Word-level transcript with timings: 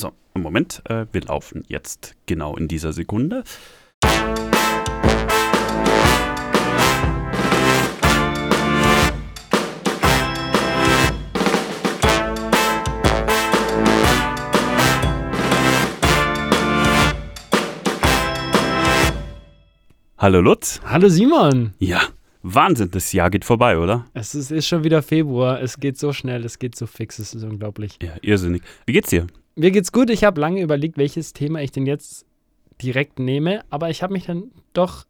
So, 0.00 0.12
Moment, 0.32 0.80
äh, 0.88 1.04
wir 1.12 1.20
laufen 1.20 1.62
jetzt 1.68 2.16
genau 2.24 2.56
in 2.56 2.68
dieser 2.68 2.94
Sekunde. 2.94 3.44
Hallo 20.16 20.40
Lutz. 20.40 20.80
Hallo 20.82 21.10
Simon. 21.10 21.74
Ja, 21.78 22.00
Wahnsinn, 22.42 22.90
das 22.90 23.12
Jahr 23.12 23.28
geht 23.28 23.44
vorbei, 23.44 23.76
oder? 23.76 24.06
Es 24.14 24.34
ist, 24.34 24.50
ist 24.50 24.66
schon 24.66 24.82
wieder 24.82 25.02
Februar. 25.02 25.60
Es 25.60 25.78
geht 25.78 25.98
so 25.98 26.14
schnell, 26.14 26.46
es 26.46 26.58
geht 26.58 26.74
so 26.74 26.86
fix, 26.86 27.18
es 27.18 27.34
ist 27.34 27.44
unglaublich. 27.44 27.98
Ja, 28.00 28.12
irrsinnig. 28.22 28.62
Wie 28.86 28.94
geht's 28.94 29.10
dir? 29.10 29.26
Mir 29.60 29.72
geht's 29.72 29.92
gut. 29.92 30.08
Ich 30.08 30.24
habe 30.24 30.40
lange 30.40 30.62
überlegt, 30.62 30.96
welches 30.96 31.34
Thema 31.34 31.60
ich 31.60 31.70
denn 31.70 31.84
jetzt 31.84 32.24
direkt 32.80 33.18
nehme, 33.18 33.60
aber 33.68 33.90
ich 33.90 34.02
habe 34.02 34.14
mich 34.14 34.24
dann 34.24 34.44
doch 34.72 35.04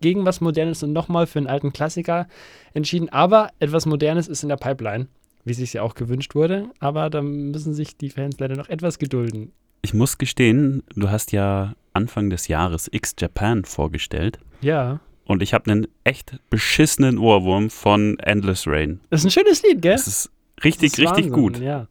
gegen 0.00 0.24
was 0.24 0.40
Modernes 0.40 0.84
und 0.84 0.92
nochmal 0.92 1.26
für 1.26 1.40
einen 1.40 1.48
alten 1.48 1.72
Klassiker 1.72 2.28
entschieden. 2.72 3.08
Aber 3.08 3.50
etwas 3.58 3.86
Modernes 3.86 4.28
ist 4.28 4.44
in 4.44 4.48
der 4.48 4.58
Pipeline, 4.58 5.08
wie 5.44 5.54
sich 5.54 5.72
ja 5.72 5.82
auch 5.82 5.96
gewünscht 5.96 6.36
wurde. 6.36 6.70
Aber 6.78 7.10
da 7.10 7.20
müssen 7.20 7.74
sich 7.74 7.96
die 7.96 8.10
Fans 8.10 8.36
leider 8.38 8.54
noch 8.54 8.68
etwas 8.68 9.00
gedulden. 9.00 9.50
Ich 9.82 9.92
muss 9.92 10.18
gestehen, 10.18 10.84
du 10.94 11.10
hast 11.10 11.32
ja 11.32 11.74
Anfang 11.92 12.30
des 12.30 12.46
Jahres 12.46 12.88
X 12.92 13.16
Japan 13.18 13.64
vorgestellt. 13.64 14.38
Ja. 14.60 15.00
Und 15.24 15.42
ich 15.42 15.52
habe 15.52 15.68
einen 15.68 15.88
echt 16.04 16.38
beschissenen 16.48 17.18
Ohrwurm 17.18 17.70
von 17.70 18.20
Endless 18.20 18.68
Rain. 18.68 19.00
Das 19.10 19.22
ist 19.22 19.26
ein 19.26 19.30
schönes 19.32 19.64
Lied, 19.64 19.82
gell? 19.82 19.94
Das 19.94 20.06
ist 20.06 20.30
richtig, 20.62 20.92
Das 20.92 20.98
ist 21.00 21.04
richtig 21.06 21.32
Wahnsinn, 21.32 21.32
gut. 21.32 21.58
Ja. 21.58 21.88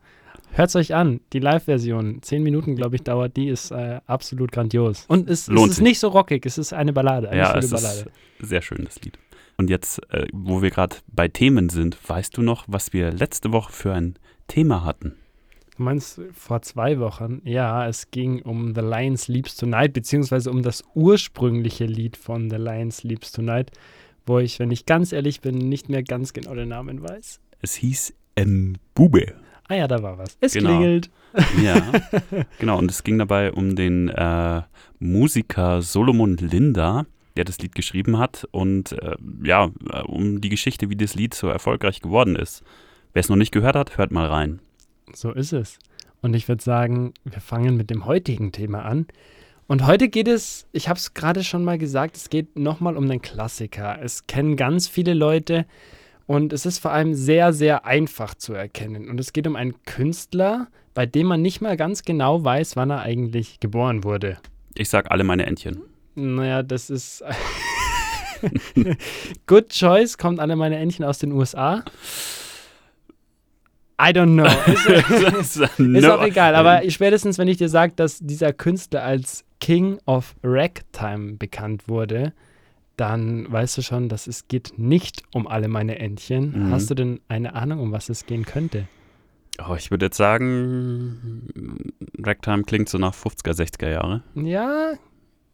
Hört's 0.53 0.75
euch 0.75 0.93
an. 0.93 1.21
Die 1.33 1.39
Live-Version, 1.39 2.21
zehn 2.21 2.43
Minuten, 2.43 2.75
glaube 2.75 2.95
ich, 2.95 3.03
dauert, 3.03 3.37
die 3.37 3.47
ist 3.49 3.71
äh, 3.71 4.01
absolut 4.07 4.51
grandios. 4.51 5.05
Und 5.07 5.29
es, 5.29 5.47
Lohnt 5.47 5.71
es 5.71 5.77
ist 5.77 5.83
nicht 5.83 5.99
so 5.99 6.09
rockig, 6.09 6.45
es 6.45 6.57
ist 6.57 6.73
eine 6.73 6.91
Ballade, 6.91 7.29
eine 7.29 7.39
Ja, 7.39 7.51
schöne 7.51 7.65
es 7.65 7.71
Ballade. 7.71 8.05
ist 8.39 8.49
sehr 8.49 8.61
schön, 8.61 8.83
das 8.85 8.99
Lied. 9.01 9.17
Und 9.57 9.69
jetzt, 9.69 10.01
äh, 10.11 10.25
wo 10.33 10.61
wir 10.61 10.69
gerade 10.71 10.95
bei 11.07 11.27
Themen 11.27 11.69
sind, 11.69 11.97
weißt 12.07 12.35
du 12.37 12.41
noch, 12.41 12.65
was 12.67 12.93
wir 12.93 13.11
letzte 13.11 13.51
Woche 13.51 13.71
für 13.71 13.93
ein 13.93 14.15
Thema 14.47 14.83
hatten? 14.83 15.15
Du 15.77 15.83
meinst 15.83 16.19
vor 16.33 16.61
zwei 16.61 16.99
Wochen? 16.99 17.41
Ja, 17.45 17.87
es 17.87 18.11
ging 18.11 18.41
um 18.41 18.73
The 18.75 18.81
Lion 18.81 19.15
Sleeps 19.17 19.55
Tonight, 19.55 19.93
beziehungsweise 19.93 20.49
um 20.51 20.61
das 20.61 20.83
ursprüngliche 20.93 21.85
Lied 21.85 22.17
von 22.17 22.49
The 22.49 22.57
Lion 22.57 22.91
Sleeps 22.91 23.31
Tonight, 23.31 23.71
wo 24.25 24.39
ich, 24.39 24.59
wenn 24.59 24.71
ich 24.71 24.85
ganz 24.85 25.13
ehrlich 25.13 25.39
bin, 25.41 25.57
nicht 25.57 25.87
mehr 25.89 26.03
ganz 26.03 26.33
genau 26.33 26.53
den 26.55 26.69
Namen 26.69 27.01
weiß. 27.01 27.39
Es 27.61 27.75
hieß 27.75 28.13
Mbube. 28.45 29.35
Ah 29.69 29.75
ja, 29.75 29.87
da 29.87 30.01
war 30.03 30.17
was. 30.17 30.37
Es 30.41 30.53
Genau. 30.53 30.69
klingelt. 30.71 31.09
Ja, 31.63 31.79
genau. 32.59 32.79
Und 32.79 32.89
es 32.89 33.03
ging 33.03 33.19
dabei 33.19 33.51
um 33.53 33.75
den 33.75 34.09
äh, 34.09 34.61
Musiker 34.99 35.81
Solomon 35.83 36.37
Linda, 36.37 37.05
der 37.37 37.45
das 37.45 37.59
Lied 37.59 37.75
geschrieben 37.75 38.17
hat 38.17 38.47
und 38.51 38.93
äh, 38.93 39.15
ja, 39.43 39.69
äh, 39.91 40.01
um 40.01 40.41
die 40.41 40.49
Geschichte, 40.49 40.89
wie 40.89 40.95
das 40.95 41.13
Lied 41.15 41.33
so 41.35 41.47
erfolgreich 41.47 42.01
geworden 42.01 42.35
ist. 42.35 42.63
Wer 43.13 43.19
es 43.21 43.29
noch 43.29 43.35
nicht 43.35 43.51
gehört 43.51 43.75
hat, 43.75 43.97
hört 43.97 44.11
mal 44.11 44.25
rein. 44.27 44.59
So 45.13 45.31
ist 45.31 45.53
es. 45.53 45.77
Und 46.21 46.35
ich 46.35 46.47
würde 46.47 46.63
sagen, 46.63 47.13
wir 47.23 47.39
fangen 47.41 47.77
mit 47.77 47.89
dem 47.91 48.05
heutigen 48.05 48.51
Thema 48.51 48.83
an. 48.83 49.05
Und 49.67 49.85
heute 49.85 50.09
geht 50.09 50.27
es, 50.27 50.67
ich 50.71 50.89
habe 50.89 50.97
es 50.97 51.13
gerade 51.13 51.43
schon 51.43 51.63
mal 51.63 51.77
gesagt, 51.77 52.17
es 52.17 52.29
geht 52.31 52.57
nochmal 52.57 52.97
um 52.97 53.07
den 53.07 53.21
Klassiker. 53.21 53.99
Es 54.01 54.25
kennen 54.25 54.55
ganz 54.57 54.87
viele 54.87 55.13
Leute 55.13 55.65
und 56.29 56.53
es 56.53 56.67
ist 56.67 56.77
vor 56.77 56.91
allem 56.91 57.15
sehr, 57.15 57.53
sehr 57.53 57.87
einfach 57.87 58.35
zu 58.35 58.53
erkennen. 58.53 59.09
Und 59.09 59.19
es 59.19 59.33
geht 59.33 59.47
um 59.47 59.55
einen 59.55 59.81
Künstler, 59.85 60.67
bei 60.93 61.07
dem 61.07 61.25
man 61.25 61.41
nicht 61.41 61.59
mal 61.59 61.75
ganz 61.75 62.03
genau 62.03 62.45
weiß, 62.45 62.75
wann 62.75 62.91
er 62.91 63.01
eigentlich 63.01 63.59
geboren 63.59 64.03
wurde. 64.03 64.37
Ich 64.75 64.89
sag 64.89 65.09
alle 65.09 65.23
meine 65.23 65.47
Entchen. 65.47 65.81
Naja, 66.13 66.61
das 66.61 66.91
ist. 66.91 67.23
Good 69.47 69.69
Choice 69.69 70.19
kommt 70.19 70.39
alle 70.39 70.55
meine 70.55 70.77
Entchen 70.77 71.03
aus 71.03 71.17
den 71.17 71.31
USA. 71.31 71.83
I 73.99 74.11
don't 74.11 74.35
know. 74.35 74.45
Ist, 75.39 75.57
ist 75.79 76.05
auch 76.05 76.23
egal, 76.23 76.53
aber 76.53 76.87
spätestens, 76.91 77.39
wenn 77.39 77.47
ich 77.47 77.57
dir 77.57 77.69
sage, 77.69 77.93
dass 77.95 78.19
dieser 78.19 78.53
Künstler 78.53 79.03
als 79.03 79.45
King 79.59 79.97
of 80.05 80.35
Ragtime 80.43 81.37
bekannt 81.37 81.87
wurde, 81.87 82.33
dann 82.99 83.51
weißt 83.51 83.77
du 83.77 83.81
schon, 83.81 84.09
dass 84.09 84.27
es 84.27 84.47
geht 84.47 84.73
nicht 84.77 85.23
um 85.33 85.47
alle 85.47 85.67
meine 85.67 85.99
Entchen. 85.99 86.67
Mhm. 86.67 86.71
Hast 86.71 86.89
du 86.89 86.95
denn 86.95 87.19
eine 87.27 87.55
Ahnung, 87.55 87.79
um 87.79 87.91
was 87.91 88.09
es 88.09 88.25
gehen 88.25 88.45
könnte? 88.45 88.87
Oh, 89.67 89.75
ich 89.75 89.91
würde 89.91 90.05
jetzt 90.07 90.17
sagen, 90.17 91.47
Ragtime 92.17 92.63
klingt 92.63 92.89
so 92.89 92.97
nach 92.97 93.13
50er, 93.13 93.53
60er 93.53 93.89
Jahre. 93.89 94.23
Ja, 94.35 94.93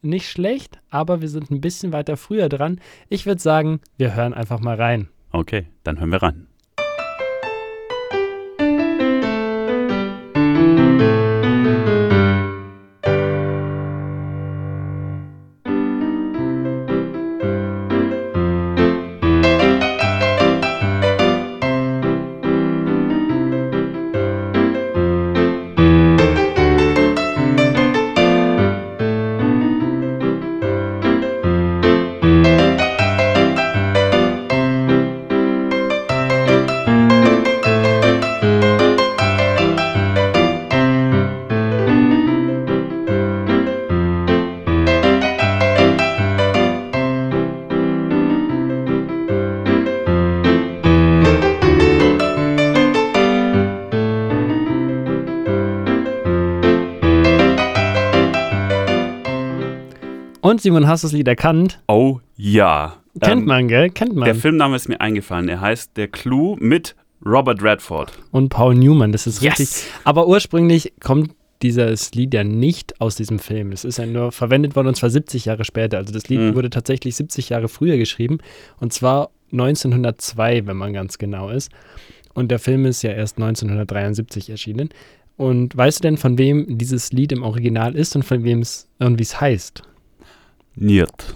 nicht 0.01 0.29
schlecht, 0.29 0.79
aber 0.89 1.21
wir 1.21 1.29
sind 1.29 1.49
ein 1.49 1.61
bisschen 1.61 1.91
weiter 1.91 2.17
früher 2.17 2.49
dran. 2.49 2.79
Ich 3.09 3.25
würde 3.25 3.41
sagen, 3.41 3.79
wir 3.97 4.15
hören 4.15 4.33
einfach 4.33 4.59
mal 4.59 4.75
rein. 4.75 5.09
Okay, 5.31 5.67
dann 5.83 5.99
hören 5.99 6.11
wir 6.11 6.21
rein. 6.21 6.47
Simon, 60.65 60.87
hast 60.87 61.03
du 61.03 61.07
das 61.09 61.13
Lied 61.13 61.27
erkannt? 61.27 61.79
Oh 61.87 62.19
ja. 62.35 62.95
Kennt 63.21 63.41
Ähm, 63.41 63.45
man, 63.45 63.67
gell? 63.67 63.91
Kennt 63.91 64.15
man. 64.15 64.25
Der 64.25 64.33
Filmname 64.33 64.75
ist 64.75 64.89
mir 64.89 64.99
eingefallen. 64.99 65.47
Er 65.47 65.61
heißt 65.61 65.91
Der 65.95 66.07
Clou 66.07 66.55
mit 66.59 66.95
Robert 67.23 67.61
Redford. 67.61 68.11
Und 68.31 68.49
Paul 68.49 68.73
Newman, 68.73 69.11
das 69.11 69.27
ist 69.27 69.43
Yes! 69.43 69.59
richtig. 69.59 69.83
Aber 70.05 70.27
ursprünglich 70.27 70.93
kommt 70.99 71.35
dieses 71.61 72.15
Lied 72.15 72.33
ja 72.33 72.43
nicht 72.43 72.99
aus 72.99 73.15
diesem 73.15 73.37
Film. 73.37 73.73
Es 73.73 73.85
ist 73.85 73.99
ja 73.99 74.07
nur 74.07 74.31
verwendet 74.31 74.75
worden 74.75 74.87
und 74.87 74.95
zwar 74.95 75.11
70 75.11 75.45
Jahre 75.45 75.65
später. 75.65 75.97
Also 75.99 76.11
das 76.11 76.29
Lied 76.29 76.39
Mhm. 76.39 76.55
wurde 76.55 76.71
tatsächlich 76.71 77.15
70 77.15 77.49
Jahre 77.49 77.67
früher 77.67 77.97
geschrieben 77.97 78.39
und 78.79 78.91
zwar 78.91 79.29
1902, 79.51 80.65
wenn 80.65 80.77
man 80.77 80.93
ganz 80.93 81.19
genau 81.19 81.49
ist. 81.49 81.71
Und 82.33 82.49
der 82.49 82.57
Film 82.57 82.85
ist 82.87 83.03
ja 83.03 83.11
erst 83.11 83.37
1973 83.37 84.49
erschienen. 84.49 84.89
Und 85.37 85.77
weißt 85.77 85.99
du 85.99 86.01
denn, 86.01 86.17
von 86.17 86.39
wem 86.39 86.79
dieses 86.79 87.11
Lied 87.11 87.31
im 87.33 87.43
Original 87.43 87.95
ist 87.95 88.15
und 88.15 88.23
von 88.23 88.43
wem 88.43 88.61
es 88.61 88.87
und 88.97 89.19
wie 89.19 89.23
es 89.23 89.39
heißt? 89.39 89.83
Niert. 90.75 91.33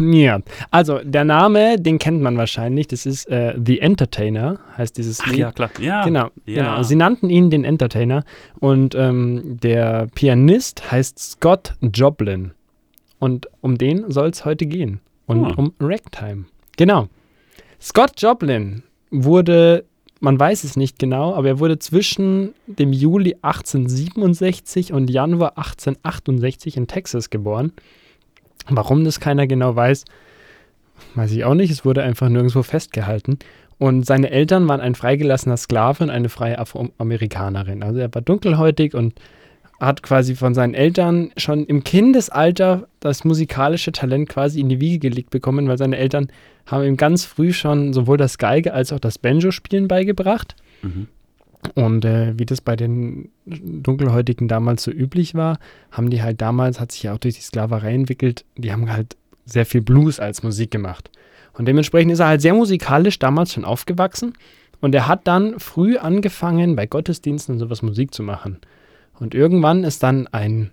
ja. 0.00 0.40
Also 0.70 1.00
der 1.02 1.24
Name, 1.24 1.80
den 1.80 1.98
kennt 1.98 2.20
man 2.22 2.36
wahrscheinlich. 2.36 2.86
Das 2.88 3.06
ist 3.06 3.26
äh, 3.30 3.54
The 3.64 3.80
Entertainer, 3.80 4.58
heißt 4.76 4.96
dieses 4.98 5.20
Ach 5.20 5.26
Lied. 5.28 5.38
ja, 5.38 5.52
klar. 5.52 5.70
Ja. 5.80 6.04
Genau, 6.04 6.28
ja. 6.44 6.62
genau. 6.74 6.82
Sie 6.82 6.96
nannten 6.96 7.30
ihn 7.30 7.50
den 7.50 7.64
Entertainer 7.64 8.24
und 8.60 8.94
ähm, 8.94 9.58
der 9.62 10.08
Pianist 10.14 10.90
heißt 10.90 11.18
Scott 11.18 11.74
Joplin. 11.80 12.52
Und 13.18 13.48
um 13.62 13.78
den 13.78 14.10
soll 14.10 14.28
es 14.28 14.44
heute 14.44 14.66
gehen. 14.66 15.00
Und 15.26 15.44
Ah. 15.44 15.54
um 15.56 15.72
Ragtime. 15.80 16.44
Genau. 16.76 17.08
Scott 17.80 18.12
Joplin 18.18 18.82
wurde, 19.10 19.84
man 20.20 20.38
weiß 20.38 20.64
es 20.64 20.76
nicht 20.76 20.98
genau, 20.98 21.34
aber 21.34 21.48
er 21.48 21.58
wurde 21.58 21.78
zwischen 21.78 22.52
dem 22.66 22.92
Juli 22.92 23.34
1867 23.42 24.92
und 24.92 25.08
Januar 25.10 25.56
1868 25.58 26.76
in 26.76 26.86
Texas 26.86 27.30
geboren. 27.30 27.72
Warum 28.68 29.04
das 29.04 29.20
keiner 29.20 29.46
genau 29.46 29.76
weiß, 29.76 30.04
weiß 31.14 31.32
ich 31.32 31.44
auch 31.44 31.54
nicht. 31.54 31.70
Es 31.70 31.84
wurde 31.84 32.02
einfach 32.02 32.28
nirgendwo 32.28 32.62
festgehalten. 32.62 33.38
Und 33.78 34.06
seine 34.06 34.30
Eltern 34.30 34.66
waren 34.68 34.80
ein 34.80 34.94
freigelassener 34.94 35.56
Sklave 35.56 36.04
und 36.04 36.10
eine 36.10 36.28
freie 36.28 36.58
Afroamerikanerin. 36.58 37.82
Also 37.82 38.00
er 38.00 38.14
war 38.14 38.22
dunkelhäutig 38.22 38.94
und 38.94 39.14
hat 39.78 40.02
quasi 40.02 40.34
von 40.34 40.54
seinen 40.54 40.72
Eltern 40.72 41.30
schon 41.36 41.66
im 41.66 41.84
Kindesalter 41.84 42.88
das 43.00 43.24
musikalische 43.24 43.92
Talent 43.92 44.30
quasi 44.30 44.60
in 44.60 44.70
die 44.70 44.80
Wiege 44.80 45.10
gelegt 45.10 45.30
bekommen, 45.30 45.68
weil 45.68 45.76
seine 45.76 45.98
Eltern 45.98 46.28
haben 46.64 46.84
ihm 46.84 46.96
ganz 46.96 47.26
früh 47.26 47.52
schon 47.52 47.92
sowohl 47.92 48.16
das 48.16 48.38
Geige 48.38 48.72
als 48.72 48.92
auch 48.92 48.98
das 48.98 49.18
Banjo-Spielen 49.18 49.86
beigebracht. 49.86 50.56
Mhm. 50.82 51.08
Und 51.74 52.04
äh, 52.04 52.38
wie 52.38 52.46
das 52.46 52.60
bei 52.60 52.76
den 52.76 53.30
Dunkelhäutigen 53.46 54.48
damals 54.48 54.82
so 54.82 54.90
üblich 54.90 55.34
war, 55.34 55.58
haben 55.90 56.10
die 56.10 56.22
halt 56.22 56.40
damals, 56.40 56.80
hat 56.80 56.92
sich 56.92 57.04
ja 57.04 57.14
auch 57.14 57.18
durch 57.18 57.34
die 57.34 57.42
Sklaverei 57.42 57.94
entwickelt, 57.94 58.44
die 58.56 58.72
haben 58.72 58.90
halt 58.90 59.16
sehr 59.44 59.66
viel 59.66 59.80
Blues 59.80 60.20
als 60.20 60.42
Musik 60.42 60.70
gemacht. 60.70 61.10
Und 61.54 61.66
dementsprechend 61.66 62.12
ist 62.12 62.20
er 62.20 62.28
halt 62.28 62.42
sehr 62.42 62.54
musikalisch 62.54 63.18
damals 63.18 63.52
schon 63.52 63.64
aufgewachsen. 63.64 64.34
Und 64.80 64.94
er 64.94 65.08
hat 65.08 65.26
dann 65.26 65.58
früh 65.58 65.96
angefangen, 65.96 66.76
bei 66.76 66.86
Gottesdiensten 66.86 67.54
und 67.54 67.58
sowas 67.60 67.82
Musik 67.82 68.12
zu 68.12 68.22
machen. 68.22 68.58
Und 69.18 69.34
irgendwann 69.34 69.84
ist 69.84 70.02
dann 70.02 70.26
ein 70.28 70.70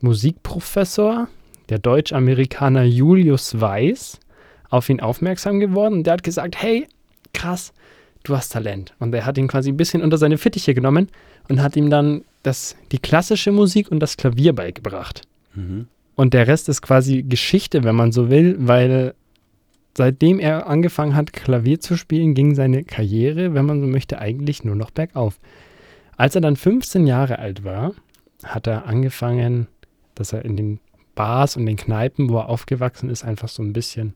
Musikprofessor, 0.00 1.28
der 1.68 1.78
Deutsch-Amerikaner 1.78 2.84
Julius 2.84 3.60
Weiß, 3.60 4.20
auf 4.70 4.88
ihn 4.88 5.00
aufmerksam 5.00 5.60
geworden. 5.60 5.94
Und 5.94 6.04
der 6.04 6.14
hat 6.14 6.22
gesagt, 6.22 6.60
hey, 6.62 6.86
krass, 7.34 7.74
du 8.28 8.36
hast 8.36 8.50
Talent. 8.50 8.94
Und 8.98 9.14
er 9.14 9.26
hat 9.26 9.38
ihn 9.38 9.48
quasi 9.48 9.70
ein 9.70 9.76
bisschen 9.76 10.02
unter 10.02 10.18
seine 10.18 10.38
Fittiche 10.38 10.74
genommen 10.74 11.08
und 11.48 11.62
hat 11.62 11.76
ihm 11.76 11.90
dann 11.90 12.22
das, 12.42 12.76
die 12.92 12.98
klassische 12.98 13.52
Musik 13.52 13.90
und 13.90 14.00
das 14.00 14.16
Klavier 14.16 14.52
beigebracht. 14.52 15.22
Mhm. 15.54 15.88
Und 16.14 16.34
der 16.34 16.46
Rest 16.46 16.68
ist 16.68 16.82
quasi 16.82 17.22
Geschichte, 17.22 17.84
wenn 17.84 17.94
man 17.94 18.12
so 18.12 18.30
will, 18.30 18.56
weil 18.58 19.14
seitdem 19.96 20.38
er 20.40 20.66
angefangen 20.66 21.14
hat, 21.14 21.32
Klavier 21.32 21.80
zu 21.80 21.96
spielen, 21.96 22.34
ging 22.34 22.54
seine 22.54 22.84
Karriere, 22.84 23.54
wenn 23.54 23.66
man 23.66 23.80
so 23.80 23.86
möchte, 23.86 24.18
eigentlich 24.18 24.64
nur 24.64 24.76
noch 24.76 24.90
bergauf. 24.90 25.38
Als 26.16 26.34
er 26.34 26.40
dann 26.40 26.56
15 26.56 27.06
Jahre 27.06 27.38
alt 27.38 27.64
war, 27.64 27.92
hat 28.44 28.66
er 28.66 28.86
angefangen, 28.86 29.66
dass 30.14 30.32
er 30.32 30.44
in 30.44 30.56
den 30.56 30.80
Bars 31.14 31.56
und 31.56 31.66
den 31.66 31.76
Kneipen, 31.76 32.28
wo 32.30 32.38
er 32.38 32.48
aufgewachsen 32.48 33.10
ist, 33.10 33.24
einfach 33.24 33.48
so 33.48 33.62
ein 33.62 33.72
bisschen 33.72 34.14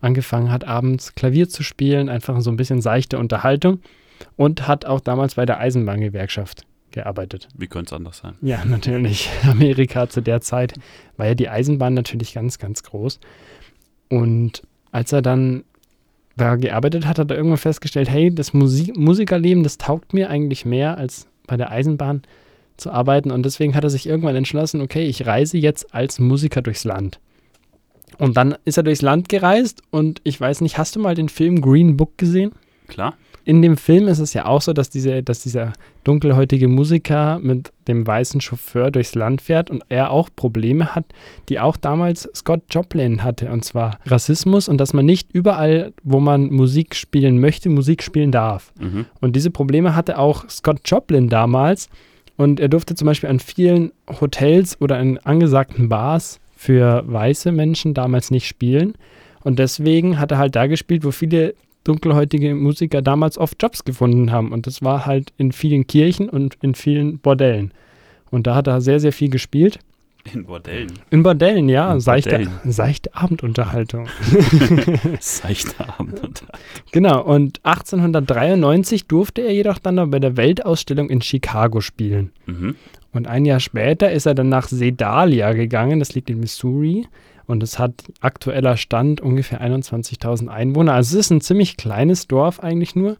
angefangen 0.00 0.50
hat, 0.50 0.64
abends 0.64 1.14
Klavier 1.14 1.48
zu 1.48 1.62
spielen, 1.62 2.08
einfach 2.08 2.40
so 2.40 2.50
ein 2.50 2.56
bisschen 2.56 2.80
seichte 2.80 3.18
Unterhaltung 3.18 3.80
und 4.36 4.66
hat 4.68 4.84
auch 4.84 5.00
damals 5.00 5.34
bei 5.34 5.46
der 5.46 5.58
Eisenbahngewerkschaft 5.58 6.64
gearbeitet. 6.90 7.48
Wie 7.54 7.66
könnte 7.66 7.90
es 7.90 7.92
anders 7.92 8.18
sein? 8.18 8.34
Ja, 8.40 8.64
natürlich. 8.66 9.28
Amerika 9.48 10.08
zu 10.08 10.20
der 10.20 10.40
Zeit 10.40 10.74
war 11.16 11.26
ja 11.26 11.34
die 11.34 11.48
Eisenbahn 11.48 11.94
natürlich 11.94 12.34
ganz, 12.34 12.58
ganz 12.58 12.82
groß. 12.82 13.20
Und 14.08 14.62
als 14.90 15.12
er 15.12 15.22
dann 15.22 15.64
da 16.36 16.56
gearbeitet 16.56 17.06
hat, 17.06 17.18
hat 17.18 17.30
er 17.30 17.36
irgendwann 17.36 17.58
festgestellt, 17.58 18.08
hey, 18.08 18.34
das 18.34 18.54
Musik 18.54 18.96
Musikerleben, 18.96 19.64
das 19.64 19.76
taugt 19.76 20.14
mir 20.14 20.30
eigentlich 20.30 20.64
mehr 20.64 20.96
als 20.96 21.26
bei 21.46 21.56
der 21.56 21.70
Eisenbahn 21.70 22.22
zu 22.76 22.90
arbeiten. 22.90 23.30
Und 23.30 23.44
deswegen 23.44 23.74
hat 23.74 23.84
er 23.84 23.90
sich 23.90 24.06
irgendwann 24.06 24.36
entschlossen, 24.36 24.80
okay, 24.80 25.04
ich 25.04 25.26
reise 25.26 25.58
jetzt 25.58 25.94
als 25.94 26.18
Musiker 26.20 26.62
durchs 26.62 26.84
Land. 26.84 27.18
Und 28.18 28.36
dann 28.36 28.56
ist 28.64 28.76
er 28.76 28.82
durchs 28.82 29.02
Land 29.02 29.28
gereist 29.28 29.82
und 29.90 30.20
ich 30.24 30.40
weiß 30.40 30.60
nicht, 30.60 30.76
hast 30.76 30.96
du 30.96 31.00
mal 31.00 31.14
den 31.14 31.28
Film 31.28 31.60
Green 31.60 31.96
Book 31.96 32.18
gesehen? 32.18 32.52
Klar. 32.88 33.14
In 33.44 33.62
dem 33.62 33.78
Film 33.78 34.08
ist 34.08 34.18
es 34.18 34.34
ja 34.34 34.44
auch 34.44 34.60
so, 34.60 34.74
dass, 34.74 34.90
diese, 34.90 35.22
dass 35.22 35.42
dieser 35.42 35.72
dunkelhäutige 36.04 36.68
Musiker 36.68 37.38
mit 37.38 37.72
dem 37.86 38.06
weißen 38.06 38.42
Chauffeur 38.42 38.90
durchs 38.90 39.14
Land 39.14 39.40
fährt 39.40 39.70
und 39.70 39.84
er 39.88 40.10
auch 40.10 40.28
Probleme 40.34 40.94
hat, 40.94 41.06
die 41.48 41.58
auch 41.58 41.78
damals 41.78 42.28
Scott 42.34 42.60
Joplin 42.68 43.24
hatte, 43.24 43.50
und 43.50 43.64
zwar 43.64 44.00
Rassismus 44.04 44.68
und 44.68 44.78
dass 44.78 44.92
man 44.92 45.06
nicht 45.06 45.32
überall, 45.32 45.94
wo 46.02 46.20
man 46.20 46.50
Musik 46.50 46.94
spielen 46.94 47.40
möchte, 47.40 47.70
Musik 47.70 48.02
spielen 48.02 48.32
darf. 48.32 48.72
Mhm. 48.78 49.06
Und 49.22 49.34
diese 49.34 49.50
Probleme 49.50 49.96
hatte 49.96 50.18
auch 50.18 50.46
Scott 50.50 50.80
Joplin 50.84 51.30
damals 51.30 51.88
und 52.36 52.60
er 52.60 52.68
durfte 52.68 52.96
zum 52.96 53.06
Beispiel 53.06 53.30
an 53.30 53.40
vielen 53.40 53.92
Hotels 54.20 54.78
oder 54.78 55.00
in 55.00 55.16
angesagten 55.18 55.88
Bars 55.88 56.38
für 56.58 57.04
weiße 57.06 57.52
Menschen 57.52 57.94
damals 57.94 58.32
nicht 58.32 58.48
spielen. 58.48 58.94
Und 59.44 59.60
deswegen 59.60 60.18
hat 60.18 60.32
er 60.32 60.38
halt 60.38 60.56
da 60.56 60.66
gespielt, 60.66 61.04
wo 61.04 61.12
viele 61.12 61.54
dunkelhäutige 61.84 62.52
Musiker 62.56 63.00
damals 63.00 63.38
oft 63.38 63.62
Jobs 63.62 63.84
gefunden 63.84 64.32
haben. 64.32 64.50
Und 64.50 64.66
das 64.66 64.82
war 64.82 65.06
halt 65.06 65.32
in 65.38 65.52
vielen 65.52 65.86
Kirchen 65.86 66.28
und 66.28 66.58
in 66.60 66.74
vielen 66.74 67.20
Bordellen. 67.20 67.72
Und 68.32 68.48
da 68.48 68.56
hat 68.56 68.66
er 68.66 68.80
sehr, 68.80 68.98
sehr 68.98 69.12
viel 69.12 69.30
gespielt. 69.30 69.78
In 70.34 70.46
Bordellen. 70.46 70.92
In 71.10 71.22
Bordellen, 71.22 71.68
ja. 71.68 71.92
In 71.92 72.00
seichte, 72.00 72.30
Bordellen. 72.30 72.58
seichte 72.64 73.14
Abendunterhaltung. 73.14 74.08
seichte 75.20 75.88
Abendunterhaltung. 75.88 76.60
Genau. 76.90 77.22
Und 77.22 77.60
1893 77.62 79.06
durfte 79.06 79.42
er 79.42 79.54
jedoch 79.54 79.78
dann 79.78 80.10
bei 80.10 80.18
der 80.18 80.36
Weltausstellung 80.36 81.08
in 81.08 81.22
Chicago 81.22 81.80
spielen. 81.80 82.32
Mhm. 82.46 82.74
Und 83.12 83.26
ein 83.26 83.44
Jahr 83.44 83.60
später 83.60 84.10
ist 84.10 84.26
er 84.26 84.34
dann 84.34 84.48
nach 84.48 84.68
Sedalia 84.68 85.52
gegangen, 85.52 85.98
das 85.98 86.14
liegt 86.14 86.30
in 86.30 86.40
Missouri. 86.40 87.06
Und 87.46 87.62
es 87.62 87.78
hat 87.78 87.94
aktueller 88.20 88.76
Stand 88.76 89.22
ungefähr 89.22 89.62
21.000 89.62 90.48
Einwohner. 90.48 90.92
Also 90.92 91.18
es 91.18 91.26
ist 91.26 91.30
ein 91.30 91.40
ziemlich 91.40 91.78
kleines 91.78 92.26
Dorf 92.26 92.60
eigentlich 92.60 92.94
nur. 92.94 93.16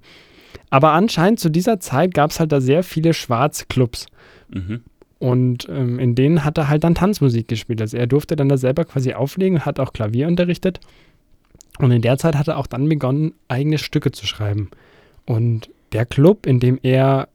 Aber 0.68 0.92
anscheinend 0.92 1.40
zu 1.40 1.48
dieser 1.48 1.80
Zeit 1.80 2.12
gab 2.12 2.30
es 2.30 2.38
halt 2.38 2.52
da 2.52 2.60
sehr 2.60 2.82
viele 2.82 3.14
Schwarzclubs. 3.14 4.06
Mhm. 4.52 4.82
Und 5.18 5.66
ähm, 5.70 5.98
in 5.98 6.14
denen 6.14 6.44
hat 6.44 6.58
er 6.58 6.68
halt 6.68 6.84
dann 6.84 6.94
Tanzmusik 6.94 7.48
gespielt. 7.48 7.80
Also 7.80 7.96
er 7.96 8.06
durfte 8.06 8.36
dann 8.36 8.48
da 8.50 8.58
selber 8.58 8.84
quasi 8.84 9.14
auflegen 9.14 9.56
und 9.56 9.66
hat 9.66 9.80
auch 9.80 9.94
Klavier 9.94 10.28
unterrichtet. 10.28 10.78
Und 11.78 11.90
in 11.90 12.02
der 12.02 12.18
Zeit 12.18 12.36
hat 12.36 12.48
er 12.48 12.58
auch 12.58 12.66
dann 12.66 12.88
begonnen, 12.88 13.32
eigene 13.48 13.78
Stücke 13.78 14.12
zu 14.12 14.26
schreiben. 14.26 14.70
Und 15.26 15.70
der 15.92 16.06
Club, 16.06 16.46
in 16.46 16.60
dem 16.60 16.78
er 16.82 17.28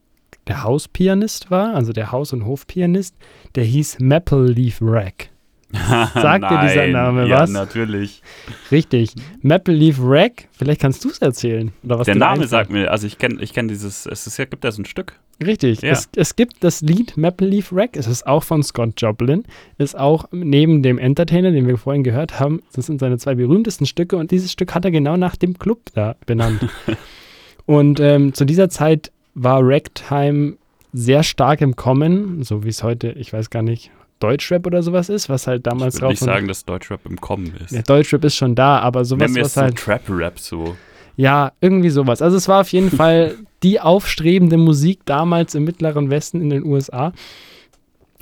der 0.46 0.62
Hauspianist 0.62 1.50
war, 1.50 1.74
also 1.74 1.92
der 1.92 2.12
Haus- 2.12 2.32
und 2.32 2.44
Hofpianist, 2.44 3.16
der 3.54 3.64
hieß 3.64 3.98
Maple 4.00 4.46
Leaf 4.46 4.78
Rack. 4.80 5.30
Sagt 6.14 6.44
dir 6.44 6.60
dieser 6.68 6.86
Name 6.86 7.26
ja, 7.26 7.40
was? 7.40 7.52
Ja, 7.52 7.60
natürlich. 7.60 8.22
Richtig. 8.70 9.12
Maple 9.42 9.74
Leaf 9.74 9.98
Rack, 10.00 10.48
vielleicht 10.52 10.80
kannst 10.80 11.04
du 11.04 11.10
es 11.10 11.18
erzählen. 11.18 11.72
Oder 11.82 11.98
was 11.98 12.04
Der 12.04 12.14
Name 12.14 12.46
sagt 12.46 12.70
mir, 12.70 12.90
also 12.90 13.06
ich 13.06 13.18
kenne 13.18 13.42
ich 13.42 13.52
kenn 13.52 13.66
dieses, 13.66 14.06
es 14.06 14.26
ist, 14.26 14.36
gibt 14.36 14.62
da 14.62 14.70
so 14.70 14.82
ein 14.82 14.84
Stück. 14.84 15.18
Richtig. 15.44 15.82
Ja. 15.82 15.90
Es, 15.90 16.08
es, 16.14 16.36
gibt 16.36 16.62
das 16.62 16.80
Lied 16.80 17.16
Maple 17.16 17.48
Leaf 17.48 17.72
Rack, 17.72 17.96
es 17.96 18.06
ist 18.06 18.26
auch 18.26 18.44
von 18.44 18.62
Scott 18.62 18.92
Joplin, 18.98 19.44
ist 19.78 19.98
auch 19.98 20.26
neben 20.30 20.82
dem 20.82 20.98
Entertainer, 20.98 21.50
den 21.50 21.66
wir 21.66 21.76
vorhin 21.76 22.04
gehört 22.04 22.38
haben, 22.38 22.62
das 22.72 22.86
sind 22.86 23.00
seine 23.00 23.18
zwei 23.18 23.34
berühmtesten 23.34 23.86
Stücke 23.86 24.16
und 24.16 24.30
dieses 24.30 24.52
Stück 24.52 24.74
hat 24.74 24.84
er 24.84 24.92
genau 24.92 25.16
nach 25.16 25.34
dem 25.34 25.58
Club 25.58 25.80
da 25.94 26.14
benannt. 26.24 26.68
und 27.66 27.98
ähm, 27.98 28.32
zu 28.32 28.44
dieser 28.44 28.68
Zeit 28.68 29.10
war 29.34 29.60
Ragtime 29.62 30.54
sehr 30.92 31.22
stark 31.22 31.60
im 31.60 31.76
Kommen, 31.76 32.42
so 32.42 32.64
wie 32.64 32.68
es 32.68 32.82
heute, 32.82 33.12
ich 33.12 33.32
weiß 33.32 33.50
gar 33.50 33.62
nicht, 33.62 33.90
Deutschrap 34.20 34.66
oder 34.66 34.82
sowas 34.82 35.08
ist, 35.08 35.28
was 35.28 35.46
halt 35.46 35.66
damals 35.66 35.96
drauf. 35.96 36.12
Ich 36.12 36.20
würde 36.20 36.30
nicht 36.30 36.34
sagen, 36.36 36.48
dass 36.48 36.64
Deutschrap 36.64 37.04
im 37.04 37.20
Kommen 37.20 37.52
ist. 37.62 37.72
Ja, 37.72 37.82
Deutschrap 37.82 38.24
ist 38.24 38.36
schon 38.36 38.54
da, 38.54 38.78
aber 38.78 39.04
sowas, 39.04 39.30
Nennen 39.30 39.44
was 39.44 39.56
halt. 39.56 39.78
So 39.78 39.84
Trap-Rap 39.84 40.38
so. 40.38 40.76
Ja, 41.16 41.52
irgendwie 41.60 41.90
sowas. 41.90 42.22
Also 42.22 42.36
es 42.36 42.48
war 42.48 42.60
auf 42.60 42.68
jeden 42.72 42.90
Fall 42.96 43.34
die 43.62 43.80
aufstrebende 43.80 44.56
Musik 44.56 45.00
damals 45.04 45.54
im 45.54 45.64
Mittleren 45.64 46.10
Westen 46.10 46.40
in 46.40 46.50
den 46.50 46.64
USA. 46.64 47.12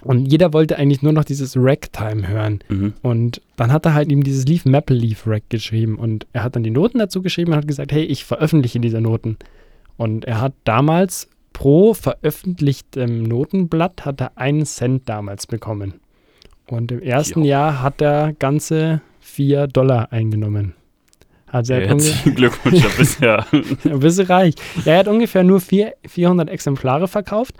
Und 0.02 0.26
jeder 0.26 0.52
wollte 0.52 0.78
eigentlich 0.78 1.02
nur 1.02 1.12
noch 1.12 1.24
dieses 1.24 1.56
Ragtime 1.56 2.26
hören. 2.26 2.60
Mhm. 2.68 2.94
Und 3.02 3.40
dann 3.56 3.70
hat 3.70 3.86
er 3.86 3.94
halt 3.94 4.10
ihm 4.10 4.24
dieses 4.24 4.46
Leaf 4.46 4.64
Maple 4.64 4.96
Leaf 4.96 5.26
Rack 5.26 5.44
geschrieben. 5.48 5.96
Und 5.96 6.26
er 6.32 6.42
hat 6.42 6.56
dann 6.56 6.64
die 6.64 6.70
Noten 6.70 6.98
dazu 6.98 7.22
geschrieben 7.22 7.52
und 7.52 7.58
hat 7.58 7.68
gesagt, 7.68 7.92
hey, 7.92 8.02
ich 8.02 8.24
veröffentliche 8.24 8.80
diese 8.80 9.00
Noten. 9.00 9.36
Und 10.02 10.24
er 10.24 10.40
hat 10.40 10.54
damals 10.64 11.28
pro 11.52 11.94
veröffentlichtem 11.94 13.22
Notenblatt 13.22 14.04
hat 14.04 14.20
er 14.20 14.36
einen 14.36 14.66
Cent 14.66 15.08
damals 15.08 15.46
bekommen. 15.46 16.00
Und 16.66 16.90
im 16.90 17.00
ersten 17.00 17.44
jo. 17.44 17.50
Jahr 17.50 17.82
hat 17.82 18.00
er 18.02 18.32
ganze 18.32 19.00
vier 19.20 19.68
Dollar 19.68 20.10
eingenommen. 20.10 20.74
Also 21.46 21.74
er 21.74 21.80
ja, 21.82 21.86
herzlichen 21.90 22.34
Glückwunsch, 22.34 22.82
du 22.82 22.96
bist 22.96 23.20
ja. 23.20 23.46
ein 23.52 24.00
bisschen 24.00 24.26
reich. 24.26 24.56
Ja, 24.84 24.94
er 24.94 24.98
hat 24.98 25.06
ungefähr 25.06 25.44
nur 25.44 25.60
vier, 25.60 25.92
400 26.04 26.50
Exemplare 26.50 27.06
verkauft. 27.06 27.54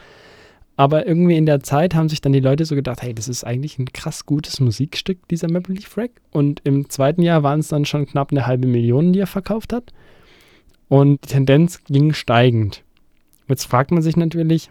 Aber 0.75 1.07
irgendwie 1.07 1.37
in 1.37 1.47
der 1.47 1.61
Zeit 1.61 1.95
haben 1.95 2.09
sich 2.09 2.23
dann 2.23 2.33
die 2.33 2.41
Leute 2.41 2.65
so 2.65 2.75
gedacht, 2.75 3.03
hey, 3.03 3.15
das 3.15 3.29
ist 3.29 3.45
eigentlich 3.45 3.79
ein 3.79 3.93
krass 3.93 4.27
gutes 4.27 4.59
Musikstück, 4.59 5.29
dieser 5.29 5.49
Maple 5.49 5.77
Leaf 5.77 5.97
Rack. 5.97 6.11
Und 6.33 6.61
im 6.65 6.91
zweiten 6.91 7.23
Jahr 7.23 7.45
waren 7.45 7.61
es 7.61 7.69
dann 7.69 7.85
schon 7.85 8.05
knapp 8.05 8.33
eine 8.33 8.49
halbe 8.49 8.67
Million, 8.67 9.13
die 9.13 9.21
er 9.21 9.29
verkauft 9.29 9.73
hat. 9.73 9.93
Und 10.93 11.25
die 11.25 11.29
Tendenz 11.29 11.83
ging 11.85 12.13
steigend. 12.13 12.83
Jetzt 13.49 13.65
fragt 13.65 13.93
man 13.93 14.03
sich 14.03 14.15
natürlich, 14.15 14.69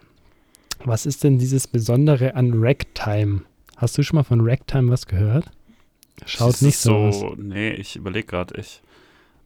was 0.85 1.07
ist 1.07 1.23
denn 1.23 1.39
dieses 1.39 1.65
Besondere 1.65 2.35
an 2.35 2.51
Ragtime? 2.53 3.41
Hast 3.75 3.97
du 3.97 4.03
schon 4.03 4.17
mal 4.17 4.23
von 4.23 4.47
Ragtime 4.47 4.91
was 4.91 5.07
gehört? 5.07 5.45
Schaut 6.27 6.61
nicht 6.61 6.77
so. 6.77 7.11
so 7.11 7.33
nee, 7.39 7.71
ich 7.71 7.95
überlege 7.95 8.27
gerade. 8.27 8.53
Ich, 8.59 8.83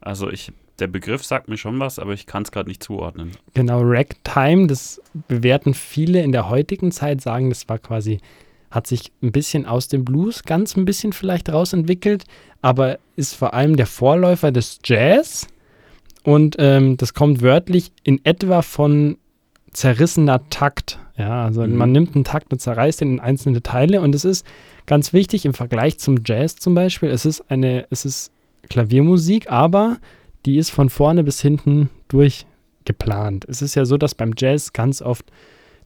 also 0.02 0.28
ich, 0.28 0.52
der 0.78 0.88
Begriff 0.88 1.24
sagt 1.24 1.48
mir 1.48 1.56
schon 1.56 1.80
was, 1.80 1.98
aber 1.98 2.12
ich 2.12 2.26
kann 2.26 2.42
es 2.42 2.52
gerade 2.52 2.68
nicht 2.68 2.82
zuordnen. 2.82 3.30
Genau, 3.54 3.80
Ragtime, 3.82 4.66
das 4.66 5.00
bewerten 5.28 5.72
viele 5.72 6.22
in 6.22 6.32
der 6.32 6.50
heutigen 6.50 6.92
Zeit, 6.92 7.22
sagen, 7.22 7.48
das 7.48 7.66
war 7.70 7.78
quasi, 7.78 8.20
hat 8.70 8.86
sich 8.86 9.12
ein 9.22 9.32
bisschen 9.32 9.64
aus 9.64 9.88
dem 9.88 10.04
Blues, 10.04 10.42
ganz 10.42 10.76
ein 10.76 10.84
bisschen 10.84 11.14
vielleicht 11.14 11.48
rausentwickelt, 11.48 12.24
aber 12.60 12.98
ist 13.16 13.34
vor 13.34 13.54
allem 13.54 13.76
der 13.76 13.86
Vorläufer 13.86 14.52
des 14.52 14.78
Jazz 14.84 15.48
und 16.26 16.56
ähm, 16.58 16.96
das 16.96 17.14
kommt 17.14 17.40
wörtlich 17.40 17.92
in 18.02 18.20
etwa 18.24 18.62
von 18.62 19.16
zerrissener 19.70 20.40
Takt. 20.50 20.98
Ja, 21.16 21.44
also 21.44 21.64
mhm. 21.64 21.76
man 21.76 21.92
nimmt 21.92 22.16
einen 22.16 22.24
Takt 22.24 22.52
und 22.52 22.58
zerreißt 22.58 23.00
ihn 23.02 23.12
in 23.12 23.20
einzelne 23.20 23.62
Teile 23.62 24.00
und 24.00 24.12
es 24.12 24.24
ist 24.24 24.44
ganz 24.86 25.12
wichtig 25.12 25.46
im 25.46 25.54
Vergleich 25.54 25.98
zum 26.00 26.16
Jazz 26.24 26.56
zum 26.56 26.74
Beispiel. 26.74 27.10
Es 27.10 27.26
ist 27.26 27.48
eine, 27.48 27.86
es 27.90 28.04
ist 28.04 28.32
Klaviermusik, 28.68 29.52
aber 29.52 29.98
die 30.46 30.58
ist 30.58 30.70
von 30.70 30.90
vorne 30.90 31.22
bis 31.22 31.40
hinten 31.40 31.90
durch 32.08 32.44
geplant. 32.84 33.44
Es 33.48 33.62
ist 33.62 33.76
ja 33.76 33.84
so, 33.84 33.96
dass 33.96 34.16
beim 34.16 34.32
Jazz 34.36 34.72
ganz 34.72 35.02
oft 35.02 35.26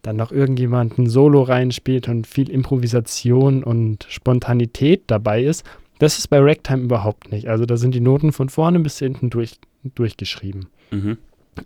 dann 0.01 0.17
noch 0.17 0.33
irgendjemand 0.33 0.97
ein 0.97 1.07
Solo 1.07 1.43
reinspielt 1.43 2.09
und 2.09 2.27
viel 2.27 2.49
Improvisation 2.49 3.63
und 3.63 4.07
Spontanität 4.09 5.03
dabei 5.07 5.45
ist. 5.45 5.67
Das 5.99 6.17
ist 6.17 6.29
bei 6.29 6.39
Ragtime 6.41 6.85
überhaupt 6.85 7.31
nicht. 7.31 7.47
Also 7.47 7.67
da 7.67 7.77
sind 7.77 7.95
die 7.95 8.01
Noten 8.01 8.33
von 8.33 8.49
vorne 8.49 8.81
bis 8.81 8.99
hinten 8.99 9.29
durch, 9.29 9.59
durchgeschrieben. 9.95 10.67
Mhm. 10.91 11.19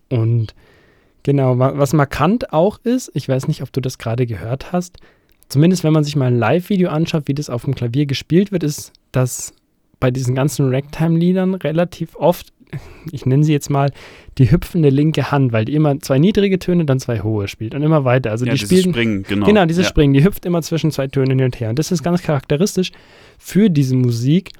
Und 0.08 0.54
genau, 1.22 1.58
wa- 1.58 1.72
was 1.76 1.92
markant 1.92 2.52
auch 2.52 2.78
ist, 2.84 3.10
ich 3.14 3.28
weiß 3.28 3.48
nicht, 3.48 3.62
ob 3.62 3.72
du 3.72 3.80
das 3.80 3.98
gerade 3.98 4.26
gehört 4.26 4.72
hast, 4.72 4.98
zumindest 5.48 5.84
wenn 5.84 5.92
man 5.92 6.04
sich 6.04 6.16
mal 6.16 6.26
ein 6.26 6.38
Live-Video 6.38 6.90
anschaut, 6.90 7.24
wie 7.26 7.34
das 7.34 7.50
auf 7.50 7.64
dem 7.64 7.74
Klavier 7.74 8.06
gespielt 8.06 8.52
wird, 8.52 8.62
ist, 8.62 8.92
dass 9.12 9.52
bei 10.00 10.10
diesen 10.10 10.34
ganzen 10.34 10.68
Ragtime-Liedern 10.74 11.54
relativ 11.54 12.16
oft, 12.16 12.52
ich 13.12 13.24
nenne 13.24 13.44
sie 13.44 13.52
jetzt 13.52 13.70
mal, 13.70 13.92
die 14.38 14.50
hüpfende 14.50 14.88
linke 14.88 15.30
Hand, 15.30 15.52
weil 15.52 15.64
die 15.64 15.74
immer 15.74 16.00
zwei 16.00 16.18
niedrige 16.18 16.58
Töne, 16.58 16.84
dann 16.84 16.98
zwei 16.98 17.20
hohe 17.20 17.46
spielt 17.46 17.74
und 17.74 17.82
immer 17.82 18.04
weiter. 18.04 18.30
Also 18.32 18.44
ja, 18.44 18.52
die 18.52 18.58
spielen. 18.58 18.92
Springen, 18.92 19.22
genau. 19.22 19.46
Genau, 19.46 19.64
dieses 19.64 19.84
ja. 19.84 19.90
Springen, 19.90 20.12
die 20.12 20.24
hüpft 20.24 20.44
immer 20.44 20.60
zwischen 20.62 20.90
zwei 20.90 21.06
Tönen 21.06 21.38
hin 21.38 21.44
und 21.44 21.60
her. 21.60 21.70
Und 21.70 21.78
das 21.78 21.92
ist 21.92 22.02
ganz 22.02 22.22
charakteristisch 22.22 22.90
für 23.38 23.70
diese 23.70 23.94
Musik. 23.94 24.50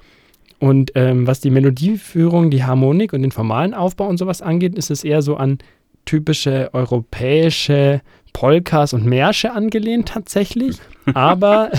Und 0.65 0.93
ähm, 0.95 1.27
was 1.27 1.41
die 1.41 1.51
Melodieführung, 1.51 2.49
die 2.49 2.63
Harmonik 2.63 3.13
und 3.13 3.21
den 3.21 3.31
formalen 3.31 3.75
Aufbau 3.75 4.07
und 4.07 4.17
sowas 4.17 4.41
angeht, 4.41 4.73
ist 4.73 4.89
es 4.89 5.03
eher 5.03 5.21
so 5.21 5.35
an 5.35 5.59
typische 6.05 6.69
europäische 6.73 8.01
Polkas 8.35 8.91
und 8.93 9.05
Märsche 9.05 9.53
angelehnt 9.53 10.09
tatsächlich. 10.09 10.77
Aber 11.13 11.71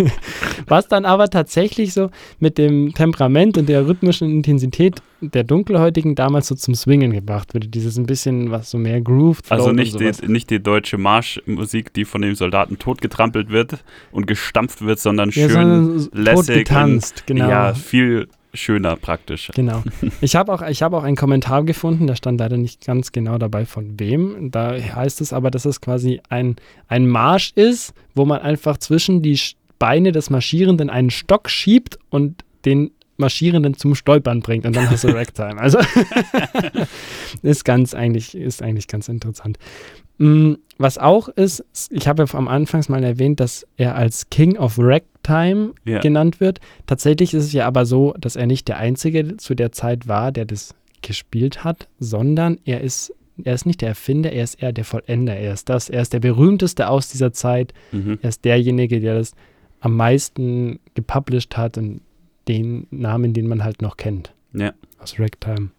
was 0.66 0.88
dann 0.88 1.04
aber 1.04 1.28
tatsächlich 1.28 1.92
so 1.92 2.10
mit 2.38 2.56
dem 2.56 2.94
Temperament 2.94 3.58
und 3.58 3.68
der 3.68 3.86
rhythmischen 3.86 4.30
Intensität 4.30 5.02
der 5.20 5.44
Dunkelhäutigen 5.44 6.14
damals 6.14 6.46
so 6.46 6.54
zum 6.54 6.74
Swingen 6.74 7.12
gebracht 7.12 7.54
wurde. 7.54 7.68
Dieses 7.68 7.98
ein 7.98 8.06
bisschen, 8.06 8.50
was 8.50 8.70
so 8.70 8.78
mehr 8.78 9.02
Groove. 9.02 9.40
Also 9.50 9.72
nicht 9.72 10.00
die, 10.00 10.26
nicht 10.26 10.48
die 10.48 10.62
deutsche 10.62 10.96
Marschmusik, 10.96 11.92
die 11.92 12.06
von 12.06 12.22
den 12.22 12.34
Soldaten 12.34 12.78
totgetrampelt 12.78 13.50
wird 13.50 13.84
und 14.10 14.26
gestampft 14.26 14.80
wird, 14.80 15.00
sondern 15.00 15.28
Ja, 15.28 15.48
schön 15.48 15.50
sondern 15.50 15.98
so 15.98 16.08
tot 16.08 16.18
lässig 16.18 16.58
getanzt, 16.60 17.26
genau. 17.26 17.48
Ja, 17.48 17.74
viel 17.74 18.28
schöner 18.54 18.96
praktisch. 18.96 19.50
Genau. 19.54 19.82
Ich 20.20 20.36
habe 20.36 20.52
auch, 20.52 20.62
ich 20.62 20.82
hab 20.82 20.92
auch 20.92 21.02
einen 21.02 21.16
Kommentar 21.16 21.64
gefunden, 21.64 22.06
da 22.06 22.14
stand 22.14 22.40
leider 22.40 22.56
nicht 22.56 22.84
ganz 22.84 23.12
genau 23.12 23.38
dabei, 23.38 23.64
von 23.64 23.98
wem. 23.98 24.50
Da 24.50 24.72
heißt 24.72 25.20
es 25.20 25.32
aber, 25.32 25.50
dass 25.50 25.64
es 25.64 25.80
quasi 25.80 26.20
ein, 26.28 26.56
ein 26.88 27.06
Marsch 27.06 27.52
ist, 27.54 27.94
wo 28.14 28.24
man 28.24 28.40
einfach 28.40 28.76
zwischen 28.78 29.22
die 29.22 29.38
Beine 29.78 30.12
des 30.12 30.30
Marschierenden 30.30 30.90
einen 30.90 31.10
Stock 31.10 31.48
schiebt 31.48 31.98
und 32.10 32.44
den 32.64 32.90
Marschierenden 33.20 33.74
zum 33.76 33.94
Stolpern 33.94 34.40
bringt 34.40 34.66
und 34.66 34.74
dann 34.74 34.90
hast 34.90 35.04
du 35.04 35.08
Ragtime. 35.14 35.58
Also 35.60 35.78
ist 37.42 37.64
ganz 37.64 37.94
eigentlich, 37.94 38.34
ist 38.36 38.62
eigentlich 38.62 38.88
ganz 38.88 39.08
interessant. 39.08 39.58
Mm, 40.18 40.54
Was 40.78 40.98
auch 40.98 41.28
ist, 41.28 41.64
ich 41.90 42.08
habe 42.08 42.24
ja 42.24 42.34
am 42.34 42.48
Anfangs 42.48 42.88
mal 42.88 43.02
erwähnt, 43.04 43.40
dass 43.40 43.66
er 43.76 43.94
als 43.94 44.28
King 44.30 44.56
of 44.56 44.76
Ragtime 44.78 45.72
Ja. 45.84 46.00
genannt 46.00 46.40
wird. 46.40 46.60
Tatsächlich 46.86 47.34
ist 47.34 47.44
es 47.44 47.52
ja 47.52 47.66
aber 47.66 47.86
so, 47.86 48.14
dass 48.18 48.36
er 48.36 48.46
nicht 48.46 48.68
der 48.68 48.78
Einzige 48.78 49.36
zu 49.36 49.54
der 49.54 49.72
Zeit 49.72 50.08
war, 50.08 50.32
der 50.32 50.44
das 50.44 50.74
gespielt 51.02 51.64
hat, 51.64 51.88
sondern 51.98 52.58
er 52.64 52.80
ist, 52.82 53.14
er 53.42 53.54
ist 53.54 53.64
nicht 53.64 53.80
der 53.80 53.88
Erfinder, 53.90 54.32
er 54.32 54.44
ist 54.44 54.62
eher 54.62 54.72
der 54.72 54.84
Vollender. 54.84 55.34
Er 55.36 55.54
ist 55.54 55.68
das, 55.70 55.88
er 55.88 56.02
ist 56.02 56.12
der 56.12 56.20
berühmteste 56.20 56.88
aus 56.88 57.08
dieser 57.08 57.32
Zeit. 57.32 57.72
Mhm. 57.92 58.18
Er 58.20 58.28
ist 58.28 58.44
derjenige, 58.44 59.00
der 59.00 59.14
das 59.14 59.32
am 59.80 59.96
meisten 59.96 60.78
gepublished 60.94 61.56
hat 61.56 61.78
und 61.78 62.02
den 62.50 62.86
Namen, 62.90 63.32
den 63.32 63.46
man 63.48 63.62
halt 63.64 63.80
noch 63.82 63.96
kennt 63.96 64.32
Ja. 64.52 64.72
aus 64.98 65.18
Ragtime. 65.18 65.70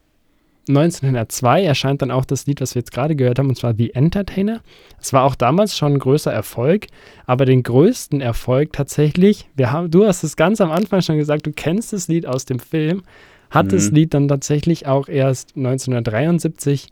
1902 0.69 1.63
erscheint 1.63 2.01
dann 2.01 2.11
auch 2.11 2.23
das 2.23 2.45
Lied, 2.45 2.61
was 2.61 2.75
wir 2.75 2.81
jetzt 2.81 2.91
gerade 2.91 3.15
gehört 3.15 3.39
haben, 3.39 3.49
und 3.49 3.55
zwar 3.57 3.73
The 3.75 3.93
Entertainer. 3.93 4.61
Es 5.01 5.11
war 5.11 5.23
auch 5.23 5.35
damals 5.35 5.75
schon 5.77 5.93
ein 5.93 5.99
größer 5.99 6.31
Erfolg, 6.31 6.87
aber 7.25 7.45
den 7.45 7.63
größten 7.63 8.21
Erfolg 8.21 8.71
tatsächlich, 8.73 9.49
wir 9.55 9.71
haben, 9.71 9.89
du 9.91 10.05
hast 10.05 10.23
es 10.23 10.35
ganz 10.35 10.61
am 10.61 10.71
Anfang 10.71 11.01
schon 11.01 11.17
gesagt, 11.17 11.45
du 11.47 11.51
kennst 11.51 11.93
das 11.93 12.07
Lied 12.07 12.25
aus 12.25 12.45
dem 12.45 12.59
Film, 12.59 13.03
hat 13.49 13.65
Mhm. 13.65 13.69
das 13.69 13.91
Lied 13.91 14.13
dann 14.13 14.27
tatsächlich 14.27 14.85
auch 14.87 15.07
erst 15.09 15.57
1973 15.57 16.87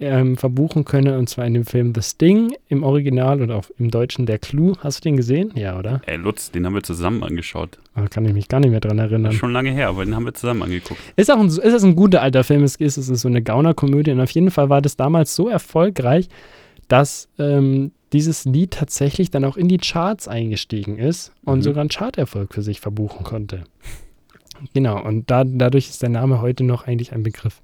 ähm, 0.00 0.36
verbuchen 0.36 0.84
können, 0.84 1.16
und 1.18 1.28
zwar 1.28 1.46
in 1.46 1.54
dem 1.54 1.64
Film 1.66 1.92
The 1.94 2.02
Sting 2.02 2.52
im 2.68 2.82
Original 2.82 3.42
oder 3.42 3.56
auch 3.56 3.64
im 3.78 3.90
Deutschen 3.90 4.26
Der 4.26 4.38
Clou. 4.38 4.74
Hast 4.80 5.00
du 5.04 5.08
den 5.08 5.16
gesehen? 5.16 5.52
Ja, 5.54 5.78
oder? 5.78 6.00
Ey, 6.06 6.16
Lutz, 6.16 6.50
den 6.50 6.64
haben 6.66 6.74
wir 6.74 6.82
zusammen 6.82 7.22
angeschaut. 7.22 7.78
Da 7.94 8.06
kann 8.08 8.24
ich 8.24 8.32
mich 8.32 8.48
gar 8.48 8.60
nicht 8.60 8.70
mehr 8.70 8.80
dran 8.80 8.98
erinnern. 8.98 9.32
Schon 9.32 9.52
lange 9.52 9.70
her, 9.70 9.88
aber 9.88 10.04
den 10.04 10.14
haben 10.16 10.24
wir 10.24 10.34
zusammen 10.34 10.62
angeguckt. 10.62 11.00
Ist 11.16 11.30
auch 11.30 11.38
ein, 11.38 11.46
ist 11.48 11.58
es 11.58 11.84
ein 11.84 11.94
guter 11.96 12.22
alter 12.22 12.44
Film, 12.44 12.64
es 12.64 12.76
ist, 12.76 12.96
es 12.96 13.08
ist 13.08 13.20
so 13.20 13.28
eine 13.28 13.42
Gaunerkomödie 13.42 14.10
und 14.12 14.20
auf 14.20 14.30
jeden 14.30 14.50
Fall 14.50 14.70
war 14.70 14.80
das 14.82 14.96
damals 14.96 15.36
so 15.36 15.48
erfolgreich, 15.48 16.28
dass 16.88 17.28
ähm, 17.38 17.92
dieses 18.12 18.44
Lied 18.46 18.72
tatsächlich 18.72 19.30
dann 19.30 19.44
auch 19.44 19.56
in 19.56 19.68
die 19.68 19.78
Charts 19.78 20.26
eingestiegen 20.26 20.98
ist 20.98 21.32
und 21.44 21.58
Mhm. 21.58 21.62
sogar 21.62 21.80
einen 21.82 21.90
Charterfolg 21.90 22.54
für 22.54 22.62
sich 22.62 22.80
verbuchen 22.80 23.22
konnte. 23.24 23.64
Genau, 24.74 25.02
und 25.02 25.30
da, 25.30 25.44
dadurch 25.44 25.88
ist 25.88 26.02
der 26.02 26.08
Name 26.10 26.40
heute 26.42 26.64
noch 26.64 26.86
eigentlich 26.86 27.12
ein 27.12 27.22
Begriff. 27.22 27.60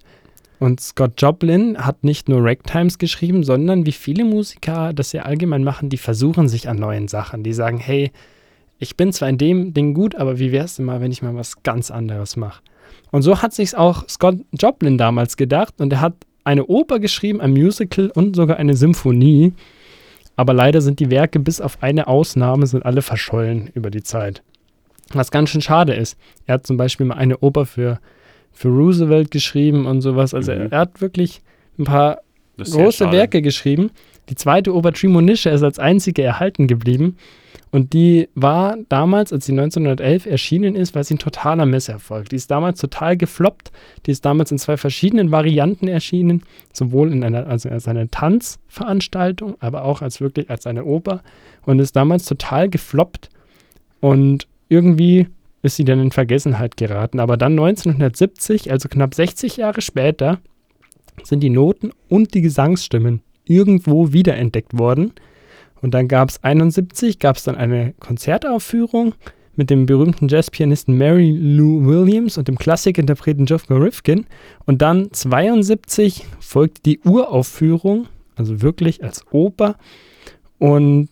Und 0.59 0.81
Scott 0.81 1.21
Joplin 1.21 1.77
hat 1.79 2.03
nicht 2.03 2.29
nur 2.29 2.43
Ragtimes 2.43 2.99
geschrieben, 2.99 3.45
sondern 3.45 3.85
wie 3.85 3.93
viele 3.93 4.25
Musiker 4.25 4.93
das 4.93 5.13
ja 5.13 5.23
allgemein 5.23 5.65
machen, 5.65 5.91
die 5.91 5.99
versuchen 5.99 6.49
sich 6.49 6.69
an 6.69 6.79
neuen 6.79 7.09
Sachen. 7.09 7.43
Die 7.43 7.53
sagen, 7.53 7.79
hey, 7.79 8.11
ich 8.79 8.97
bin 8.97 9.13
zwar 9.13 9.29
in 9.29 9.39
dem 9.39 9.75
Ding 9.75 9.95
gut, 9.95 10.15
aber 10.15 10.39
wie 10.39 10.53
wär's 10.53 10.77
denn 10.77 10.87
mal, 10.87 11.01
wenn 11.01 11.13
ich 11.13 11.23
mal 11.23 11.35
was 11.35 11.63
ganz 11.63 11.91
anderes 11.91 12.37
mache? 12.37 12.63
Und 13.11 13.23
so 13.23 13.43
hat 13.43 13.53
sich's 13.53 13.75
auch 13.75 14.09
Scott 14.09 14.37
Joplin 14.53 14.99
damals 14.99 15.37
gedacht 15.37 15.75
und 15.81 15.93
er 15.93 16.01
hat 16.01 16.15
eine 16.45 16.67
Oper 16.67 17.01
geschrieben, 17.01 17.41
ein 17.41 17.53
Musical 17.53 18.11
und 18.15 18.37
sogar 18.37 18.57
eine 18.57 18.77
Symphonie. 18.77 19.53
Aber 20.37 20.53
leider 20.53 20.81
sind 20.81 21.01
die 21.01 21.11
Werke 21.11 21.41
bis 21.41 21.61
auf 21.61 21.83
eine 21.83 22.07
Ausnahme 22.07 22.67
sind 22.67 22.85
alle 22.85 23.03
verschollen 23.03 23.71
über 23.75 23.91
die 23.91 24.03
Zeit. 24.03 24.43
Was 25.13 25.31
ganz 25.31 25.51
schön 25.51 25.61
schade 25.61 25.95
ist. 25.95 26.19
Er 26.47 26.55
hat 26.55 26.67
zum 26.67 26.77
Beispiel 26.77 27.07
mal 27.07 27.15
eine 27.15 27.39
Oper 27.39 27.65
für, 27.65 28.01
für 28.57 28.69
Roosevelt 28.69 29.31
geschrieben 29.31 29.85
und 29.85 30.01
sowas. 30.01 30.33
Also 30.33 30.51
Mhm. 30.53 30.59
er, 30.63 30.73
er 30.73 30.79
hat 30.81 31.01
wirklich 31.03 31.43
ein 31.79 31.85
paar 31.85 32.21
große. 32.57 33.13
Werke 33.13 33.43
geschrieben. 33.43 33.91
Die 34.31 34.35
zweite 34.35 34.75
Oper 34.75 34.93
Trimonische 34.93 35.51
ist 35.51 35.63
als 35.63 35.79
einzige 35.79 36.23
erhalten 36.23 36.67
geblieben. 36.67 37.17
Und 37.71 37.93
die 37.93 38.29
war 38.35 38.79
damals, 38.89 39.31
als 39.33 39.45
sie 39.45 39.53
1911 39.53 40.25
erschienen 40.25 40.75
ist, 40.75 40.95
war 40.95 41.05
sie 41.05 41.15
ein 41.15 41.19
totaler 41.19 41.67
Misserfolg. 41.67 42.31
Die 42.31 42.37
ist 42.37 42.51
damals 42.51 42.81
total 42.81 43.19
gefloppt. 43.19 43.71
Die 44.07 44.11
ist 44.11 44.25
damals 44.25 44.51
in 44.51 44.59
zwei 44.59 44.79
verschiedenen 44.79 45.31
Varianten 45.31 45.87
erschienen. 45.87 46.43
Sowohl 46.73 47.13
in 47.13 47.23
einer, 47.25 47.47
also 47.47 47.69
als 47.69 47.87
eine 47.87 48.09
Tanzveranstaltung, 48.09 49.57
aber 49.61 49.85
auch 49.85 50.01
als 50.01 50.21
wirklich 50.23 50.49
als 50.49 50.67
eine 50.67 50.85
Oper. 50.87 51.23
Und 51.67 51.79
ist 51.79 51.95
damals 51.95 52.25
total 52.25 52.71
gefloppt. 52.71 53.29
Und 54.01 54.47
irgendwie 54.69 55.27
ist 55.63 55.77
sie 55.77 55.85
dann 55.85 56.01
in 56.01 56.13
Vergessenheit 56.13 56.77
geraten. 56.77 57.21
Aber 57.21 57.37
dann 57.37 57.53
1970, 57.53 58.71
also 58.71 58.89
knapp 58.89 59.15
60 59.15 59.57
Jahre 59.57 59.81
später, 59.81 60.39
sind 61.23 61.41
die 61.41 61.51
Noten 61.51 61.91
und 62.09 62.35
die 62.35 62.43
Gesangsstimmen 62.43 63.23
irgendwo 63.45 64.13
wiederentdeckt 64.13 64.79
worden. 64.79 65.13
Und 65.81 65.95
dann 65.95 66.09
gab 66.09 66.29
es 66.29 66.43
71, 66.43 67.19
gab 67.19 67.37
es 67.37 67.45
dann 67.45 67.57
eine 67.57 67.95
Konzertaufführung 68.01 69.15
mit 69.57 69.71
dem 69.71 69.87
berühmten 69.87 70.29
Jazzpianisten 70.29 70.97
Mary 70.97 71.31
Lou 71.31 71.87
Williams 71.87 72.37
und 72.37 72.49
dem 72.49 72.59
Klassikinterpreten 72.59 73.47
Geoff 73.47 73.71
Rifkin. 73.71 74.27
Und 74.67 74.83
dann 74.83 75.13
72 75.13 76.25
folgte 76.41 76.83
die 76.83 77.01
Uraufführung, 77.01 78.07
also 78.37 78.61
wirklich 78.63 79.03
als 79.03 79.25
Oper. 79.31 79.77
Und 80.59 81.09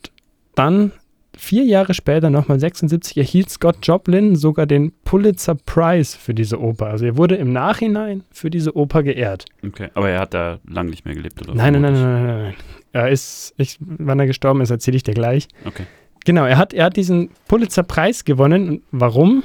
dann 0.54 0.92
vier 1.36 1.64
Jahre 1.64 1.94
später, 1.94 2.30
nochmal 2.30 2.60
76, 2.60 3.16
erhielt 3.16 3.50
Scott 3.50 3.76
Joplin 3.82 4.36
sogar 4.36 4.66
den 4.66 4.92
Pulitzer 5.04 5.54
Prize 5.54 6.16
für 6.16 6.34
diese 6.34 6.60
Oper. 6.60 6.86
Also 6.86 7.06
er 7.06 7.16
wurde 7.16 7.36
im 7.36 7.52
Nachhinein 7.52 8.22
für 8.30 8.50
diese 8.50 8.76
Oper 8.76 9.02
geehrt. 9.02 9.44
Okay, 9.66 9.88
aber 9.94 10.10
er 10.10 10.20
hat 10.20 10.34
da 10.34 10.58
lang 10.68 10.86
nicht 10.86 11.04
mehr 11.04 11.14
gelebt, 11.14 11.40
oder? 11.42 11.54
Nein, 11.54 11.74
nein, 11.74 11.82
nein, 11.82 11.92
nein, 11.92 12.26
nein, 12.26 12.42
nein. 12.42 12.54
Er 12.92 13.08
ist, 13.08 13.54
ich, 13.56 13.76
wann 13.80 14.20
er 14.20 14.26
gestorben 14.26 14.60
ist, 14.60 14.70
erzähle 14.70 14.96
ich 14.96 15.02
dir 15.02 15.14
gleich. 15.14 15.48
Okay. 15.64 15.84
Genau, 16.24 16.44
er 16.44 16.56
hat, 16.56 16.72
er 16.72 16.86
hat 16.86 16.96
diesen 16.96 17.30
Pulitzer-Preis 17.48 18.24
gewonnen. 18.24 18.68
Und 18.68 18.82
warum? 18.92 19.42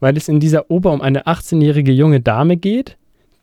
Weil 0.00 0.16
es 0.16 0.28
in 0.28 0.40
dieser 0.40 0.70
Oper 0.70 0.92
um 0.92 1.00
eine 1.00 1.26
18-jährige 1.26 1.92
junge 1.92 2.20
Dame 2.20 2.56
geht, 2.56 2.96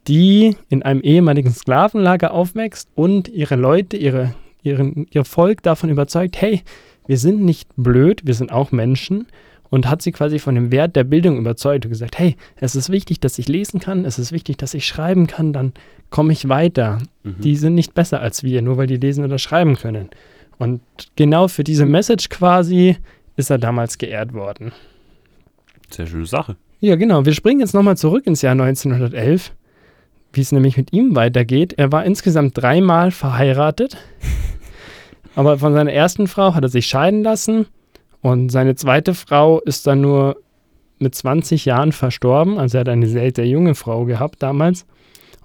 die 0.08 0.58
in 0.70 0.84
einem 0.84 1.02
ehemaligen 1.02 1.52
Sklavenlager 1.52 2.34
aufwächst 2.34 2.90
und 2.96 3.30
ihre 3.30 3.56
Leute, 3.56 3.96
ihre, 3.96 4.36
ihren, 4.62 5.08
ihr 5.12 5.24
Volk 5.24 5.64
davon 5.64 5.90
überzeugt, 5.90 6.42
hey, 6.42 6.62
wir 7.08 7.18
sind 7.18 7.42
nicht 7.44 7.70
blöd, 7.76 8.22
wir 8.26 8.34
sind 8.34 8.52
auch 8.52 8.72
Menschen. 8.72 9.28
Und 9.70 9.90
hat 9.90 10.04
sie 10.04 10.12
quasi 10.12 10.38
von 10.38 10.54
dem 10.54 10.72
Wert 10.72 10.96
der 10.96 11.04
Bildung 11.04 11.40
überzeugt 11.40 11.84
und 11.86 11.90
gesagt, 11.90 12.20
hey, 12.20 12.36
es 12.58 12.76
ist 12.76 12.92
wichtig, 12.92 13.20
dass 13.22 13.40
ich 13.40 13.48
lesen 13.48 13.80
kann, 13.80 14.06
es 14.06 14.20
ist 14.20 14.32
wichtig, 14.32 14.58
dass 14.58 14.76
ich 14.76 14.86
schreiben 14.86 15.26
kann, 15.26 15.52
dann 15.52 15.74
komme 16.12 16.32
ich 16.32 16.48
weiter 16.48 17.00
Mhm. 17.24 17.36
die 17.40 17.56
sind 17.56 17.74
nicht 17.74 17.96
besser 17.96 18.22
als 18.22 18.44
wir, 18.44 18.62
nur 18.62 18.78
weil 18.78 18.86
die 18.86 18.98
lesen 18.98 19.24
oder 19.26 19.40
schreiben 19.40 19.76
können. 19.76 20.10
Und 20.60 20.82
genau 21.16 21.48
für 21.48 21.64
diese 21.64 21.88
Message 21.88 22.30
quasi 22.30 22.98
ist 23.36 23.50
er 23.50 23.58
damals 23.58 23.98
geehrt 23.98 24.34
worden. 24.36 24.74
Sehr 25.90 26.06
schöne 26.06 26.28
Sache. 26.28 26.56
Ja, 26.80 26.96
genau. 26.96 27.26
Wir 27.26 27.34
springen 27.34 27.62
jetzt 27.62 27.74
nochmal 27.74 27.98
zurück 27.98 28.28
ins 28.28 28.44
Jahr 28.44 28.52
1911. 28.52 29.54
wie 30.34 30.42
es 30.42 30.52
nämlich 30.52 30.78
mit 30.78 30.94
ihm 30.94 31.16
weitergeht. 31.16 31.74
Er 31.78 31.92
war 31.92 32.06
insgesamt 32.06 32.56
dreimal 32.58 33.10
verheiratet, 33.10 33.98
aber 35.36 35.58
von 35.58 35.74
seiner 35.74 35.92
ersten 35.94 36.28
Frau 36.28 36.54
hat 36.56 36.64
er 36.64 36.70
sich 36.70 36.86
scheiden 36.88 37.24
lassen 37.24 37.68
und 38.22 38.50
seine 38.52 38.76
zweite 38.76 39.14
Frau 39.14 39.60
ist 39.62 39.88
dann 39.88 40.02
nur 40.02 40.38
mit 41.00 41.16
20 41.16 41.66
Jahren 41.66 41.92
verstorben. 41.92 42.58
Also 42.58 42.78
er 42.78 42.82
hat 42.82 42.90
eine 42.90 43.08
sehr, 43.08 43.32
sehr 43.36 43.48
junge 43.48 43.76
Frau 43.76 44.06
gehabt 44.06 44.42
damals. 44.42 44.86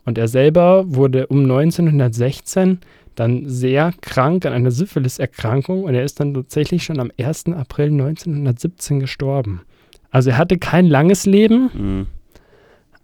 Und 0.04 0.16
er 0.16 0.28
selber 0.28 0.84
wurde 0.86 1.26
um 1.26 1.40
1916 1.42 2.78
dann 3.14 3.48
sehr 3.48 3.92
krank 4.00 4.46
an 4.46 4.52
einer 4.52 4.70
Syphilis-Erkrankung 4.70 5.82
und 5.84 5.94
er 5.94 6.04
ist 6.04 6.20
dann 6.20 6.32
tatsächlich 6.34 6.84
schon 6.84 7.00
am 7.00 7.10
1. 7.18 7.46
April 7.48 7.86
1917 7.90 9.00
gestorben. 9.00 9.62
Also 10.10 10.30
er 10.30 10.38
hatte 10.38 10.56
kein 10.58 10.86
langes 10.86 11.26
Leben, 11.26 11.70
Mhm. 11.74 12.06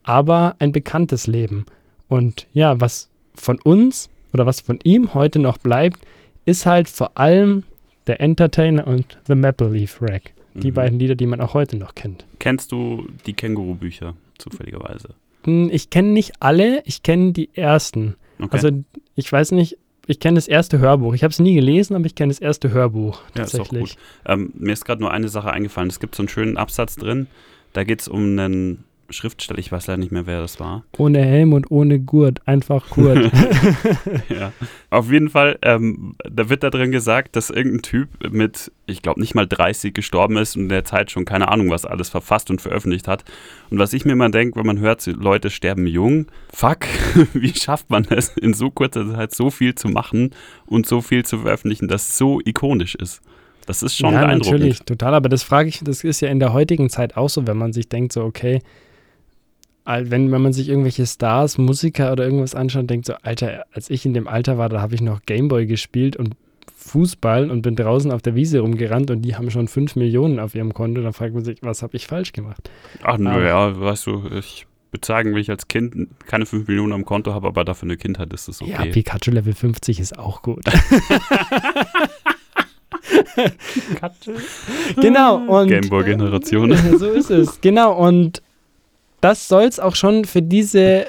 aber 0.03 0.55
ein 0.59 0.73
bekanntes 0.73 1.27
Leben. 1.27 1.67
Und 2.09 2.47
ja, 2.53 2.81
was 2.81 3.11
von 3.35 3.59
uns 3.61 4.09
oder 4.33 4.47
was 4.47 4.61
von 4.61 4.79
ihm 4.85 5.15
heute 5.15 5.39
noch 5.41 5.59
bleibt, 5.59 6.01
ist 6.45 6.67
halt 6.67 6.89
vor 6.89 7.17
allem 7.19 7.65
der 8.07 8.21
Entertainer 8.21 8.87
und 8.87 9.19
The 9.27 9.35
Maple 9.35 9.71
Leaf 9.71 10.01
Rack. 10.03 10.33
Die 10.55 10.71
Mhm. 10.71 10.75
beiden 10.75 10.99
Lieder, 10.99 11.15
die 11.17 11.27
man 11.27 11.41
auch 11.41 11.55
heute 11.55 11.77
noch 11.77 11.95
kennt. 11.95 12.27
Kennst 12.39 12.71
du 12.71 13.09
die 13.27 13.33
Känguru-Bücher 13.33 14.15
zufälligerweise? 14.39 15.09
Hm, 15.45 15.69
Ich 15.73 15.91
kenne 15.91 16.09
nicht 16.09 16.33
alle, 16.41 16.83
ich 16.85 17.03
kenne 17.03 17.33
die 17.33 17.51
ersten. 17.57 18.15
Okay. 18.39 18.51
Also 18.53 18.71
ich 19.17 19.31
weiß 19.33 19.51
nicht, 19.53 19.79
ich 20.07 20.21
kenne 20.21 20.37
das 20.37 20.47
erste 20.49 20.79
Hörbuch. 20.79 21.15
Ich 21.15 21.25
habe 21.25 21.33
es 21.33 21.39
nie 21.39 21.55
gelesen, 21.55 21.97
aber 21.97 22.05
ich 22.07 22.15
kenne 22.15 22.31
das 22.31 22.39
erste 22.41 22.71
Hörbuch 22.71 23.21
Ja, 23.37 23.45
ist 23.45 23.55
auch 23.55 23.65
tatsächlich. 23.65 23.97
Ähm, 24.27 24.53
mir 24.55 24.73
ist 24.73 24.85
gerade 24.85 25.01
nur 25.01 25.11
eine 25.11 25.29
Sache 25.29 25.51
eingefallen. 25.51 25.89
Es 25.91 25.99
gibt 25.99 26.15
so 26.15 26.23
einen 26.23 26.29
schönen 26.29 26.57
Absatz 26.57 26.97
drin. 26.97 27.27
Da 27.73 27.85
geht 27.85 28.03
es 28.03 28.09
um 28.09 28.39
einen 28.39 28.85
Schriftsteller, 29.11 29.59
ich 29.59 29.71
weiß 29.71 29.87
leider 29.87 29.99
nicht 29.99 30.13
mehr, 30.13 30.27
wer 30.27 30.41
das 30.41 30.61
war. 30.61 30.85
Ohne 30.97 31.21
Helm 31.25 31.53
und 31.53 31.71
ohne 31.71 32.01
Gurt, 32.01 32.47
einfach 32.47 32.91
Gurt. 32.91 33.31
ja. 34.29 34.53
Auf 34.91 35.11
jeden 35.11 35.29
Fall, 35.29 35.59
ähm, 35.63 36.17
da 36.31 36.49
wird 36.49 36.63
da 36.63 36.71
drin 36.71 36.91
gesagt, 36.91 37.37
dass 37.37 37.51
irgendein 37.51 37.83
Typ 37.83 38.09
mit, 38.31 38.73
ich 38.87 39.03
glaube, 39.03 39.21
nicht 39.21 39.35
mal 39.35 39.47
30 39.47 39.95
gestorben 39.95 40.37
ist 40.37 40.57
und 40.57 40.65
in 40.65 40.69
der 40.69 40.85
Zeit 40.85 41.11
schon 41.11 41.25
keine 41.25 41.49
Ahnung, 41.49 41.71
was 41.71 41.85
alles 41.85 42.09
verfasst 42.09 42.51
und 42.51 42.61
veröffentlicht 42.61 43.09
hat. 43.09 43.25
Und 43.71 43.79
was 43.79 43.93
ich 43.93 44.05
mir 44.05 44.13
immer 44.13 44.31
denke, 44.31 44.59
wenn 44.59 44.67
man 44.67 44.79
hört, 44.79 45.05
Leute 45.07 45.51
sterben 45.51 45.87
jung, 45.87 46.27
fuck, 46.53 46.87
wie 47.35 47.55
schafft 47.55 47.91
man 47.91 48.07
es, 48.11 48.29
in 48.37 48.55
so 48.55 48.71
kurzer 48.71 49.11
Zeit 49.13 49.35
so 49.35 49.51
viel 49.51 49.75
zu 49.75 49.89
machen 49.89 50.31
und 50.67 50.87
so 50.87 51.01
viel 51.01 51.25
zu 51.25 51.39
veröffentlichen, 51.39 51.89
das 51.89 52.17
so 52.17 52.41
ikonisch 52.45 52.95
ist? 52.95 53.21
Das 53.67 53.83
ist 53.83 53.97
schon 53.97 54.13
ja, 54.13 54.21
beeindruckend. 54.21 54.61
natürlich, 54.61 54.79
total. 54.81 55.15
Aber 55.15 55.29
das 55.29 55.43
frage 55.43 55.69
ich, 55.69 55.81
das 55.83 56.05
ist 56.05 56.21
ja 56.21 56.29
in 56.29 56.39
der 56.39 56.53
heutigen 56.53 56.91
Zeit 56.91 57.17
auch 57.17 57.29
so, 57.29 57.47
wenn 57.47 57.57
man 57.57 57.73
sich 57.73 57.89
denkt, 57.89 58.13
so, 58.13 58.23
okay, 58.23 58.61
wenn, 59.85 60.33
wenn 60.33 60.43
man 60.43 60.53
sich 60.53 60.69
irgendwelche 60.69 61.07
Stars, 61.07 61.59
Musiker 61.59 62.13
oder 62.13 62.25
irgendwas 62.25 62.55
anschaut 62.55 62.83
und 62.83 62.91
denkt 62.91 63.07
so, 63.07 63.15
Alter, 63.23 63.65
als 63.73 63.91
ich 63.91 64.07
in 64.07 64.15
dem 64.15 64.29
Alter 64.29 64.59
war, 64.59 64.69
da 64.69 64.81
habe 64.81 64.95
ich 64.95 65.03
noch 65.03 65.23
Gameboy 65.27 65.67
gespielt 65.67 66.17
und 66.17 66.37
Fußball 66.77 67.51
und 67.51 67.63
bin 67.63 67.77
draußen 67.77 68.11
auf 68.13 68.23
der 68.23 68.35
Wiese 68.35 68.61
rumgerannt 68.61 69.11
und 69.11 69.23
die 69.23 69.37
haben 69.37 69.51
schon 69.51 69.69
5 69.69 69.97
Millionen 69.97 70.39
auf 70.39 70.55
ihrem 70.55 70.75
Konto, 70.75 71.01
dann 71.03 71.13
fragt 71.13 71.35
man 71.35 71.45
sich, 71.45 71.59
was 71.63 71.83
habe 71.83 71.97
ich 71.97 72.07
falsch 72.07 72.33
gemacht? 72.33 72.71
Ach, 73.03 73.19
naja, 73.19 73.79
weißt 73.79 74.07
du, 74.07 74.25
ich 74.39 74.67
würde 74.91 75.07
sagen, 75.07 75.33
wenn 75.33 75.41
ich 75.41 75.51
als 75.51 75.69
Kind 75.69 76.09
keine 76.27 76.47
5 76.47 76.69
Millionen 76.69 76.93
am 76.93 77.05
Konto 77.05 77.35
habe, 77.35 77.49
aber 77.49 77.65
dafür 77.65 77.87
eine 77.87 77.97
Kindheit 77.97 78.33
ist 78.33 78.49
es 78.49 78.61
Ja, 78.61 78.81
okay. 78.81 78.91
Pikachu 78.91 79.31
Level 79.31 79.55
50 79.55 80.01
ist 80.01 80.19
auch 80.19 80.43
gut. 80.43 80.65
genau, 85.01 85.37
und 85.37 85.69
Gameboy-Generation. 85.69 86.77
so 86.99 87.11
ist 87.11 87.31
es. 87.31 87.61
Genau, 87.61 87.93
und 87.95 88.43
das 89.25 89.49
soll 89.49 89.63
es 89.63 89.81
auch 89.81 89.97
schon 89.97 90.27
für 90.27 90.43
diese, 90.43 91.07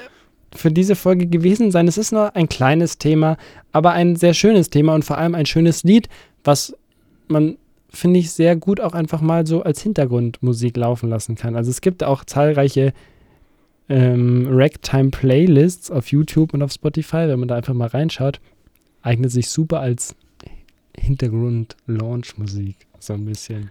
für 0.54 0.70
diese 0.70 0.96
Folge 0.96 1.26
gewesen 1.26 1.70
sein. 1.70 1.86
Es 1.86 1.98
ist 1.98 2.12
nur 2.12 2.34
ein 2.34 2.48
kleines 2.48 2.96
Thema, 2.96 3.36
aber 3.72 3.92
ein 3.92 4.16
sehr 4.16 4.32
schönes 4.32 4.70
Thema 4.70 4.94
und 4.94 5.04
vor 5.04 5.18
allem 5.18 5.34
ein 5.34 5.44
schönes 5.44 5.82
Lied, 5.82 6.08
was 6.42 6.74
man, 7.28 7.58
finde 7.90 8.18
ich, 8.20 8.30
sehr 8.30 8.56
gut 8.56 8.80
auch 8.80 8.94
einfach 8.94 9.20
mal 9.20 9.46
so 9.46 9.62
als 9.62 9.82
Hintergrundmusik 9.82 10.78
laufen 10.78 11.10
lassen 11.10 11.34
kann. 11.34 11.56
Also 11.56 11.70
es 11.70 11.82
gibt 11.82 12.02
auch 12.02 12.24
zahlreiche 12.24 12.94
ähm, 13.90 14.48
Ragtime-Playlists 14.50 15.90
auf 15.90 16.10
YouTube 16.10 16.54
und 16.54 16.62
auf 16.62 16.72
Spotify, 16.72 17.28
wenn 17.28 17.38
man 17.38 17.48
da 17.48 17.56
einfach 17.56 17.74
mal 17.74 17.88
reinschaut, 17.88 18.40
eignet 19.02 19.30
sich 19.30 19.50
super 19.50 19.80
als 19.80 20.16
Hintergrund-Launch-Musik, 20.98 22.76
so 22.98 23.12
ein 23.12 23.26
bisschen. 23.26 23.70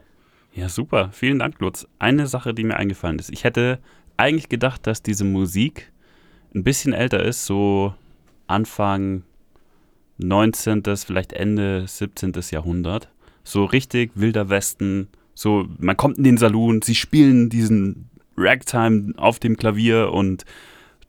Ja, 0.53 0.69
super. 0.69 1.09
Vielen 1.13 1.39
Dank, 1.39 1.59
Lutz. 1.59 1.87
Eine 1.97 2.27
Sache, 2.27 2.53
die 2.53 2.63
mir 2.63 2.77
eingefallen 2.77 3.17
ist. 3.17 3.31
Ich 3.31 3.43
hätte 3.43 3.79
eigentlich 4.17 4.49
gedacht, 4.49 4.87
dass 4.87 5.01
diese 5.01 5.25
Musik 5.25 5.91
ein 6.53 6.63
bisschen 6.63 6.93
älter 6.93 7.23
ist, 7.23 7.45
so 7.45 7.93
Anfang 8.47 9.23
19., 10.17 10.83
vielleicht 10.97 11.33
Ende 11.33 11.85
17. 11.87 12.33
Jahrhundert. 12.51 13.09
So 13.43 13.65
richtig 13.65 14.11
wilder 14.15 14.49
Westen. 14.49 15.09
So, 15.33 15.67
man 15.77 15.97
kommt 15.97 16.17
in 16.17 16.23
den 16.23 16.37
Saloon, 16.37 16.81
sie 16.81 16.95
spielen 16.95 17.49
diesen 17.49 18.09
Ragtime 18.37 19.13
auf 19.17 19.39
dem 19.39 19.57
Klavier 19.57 20.11
und 20.11 20.45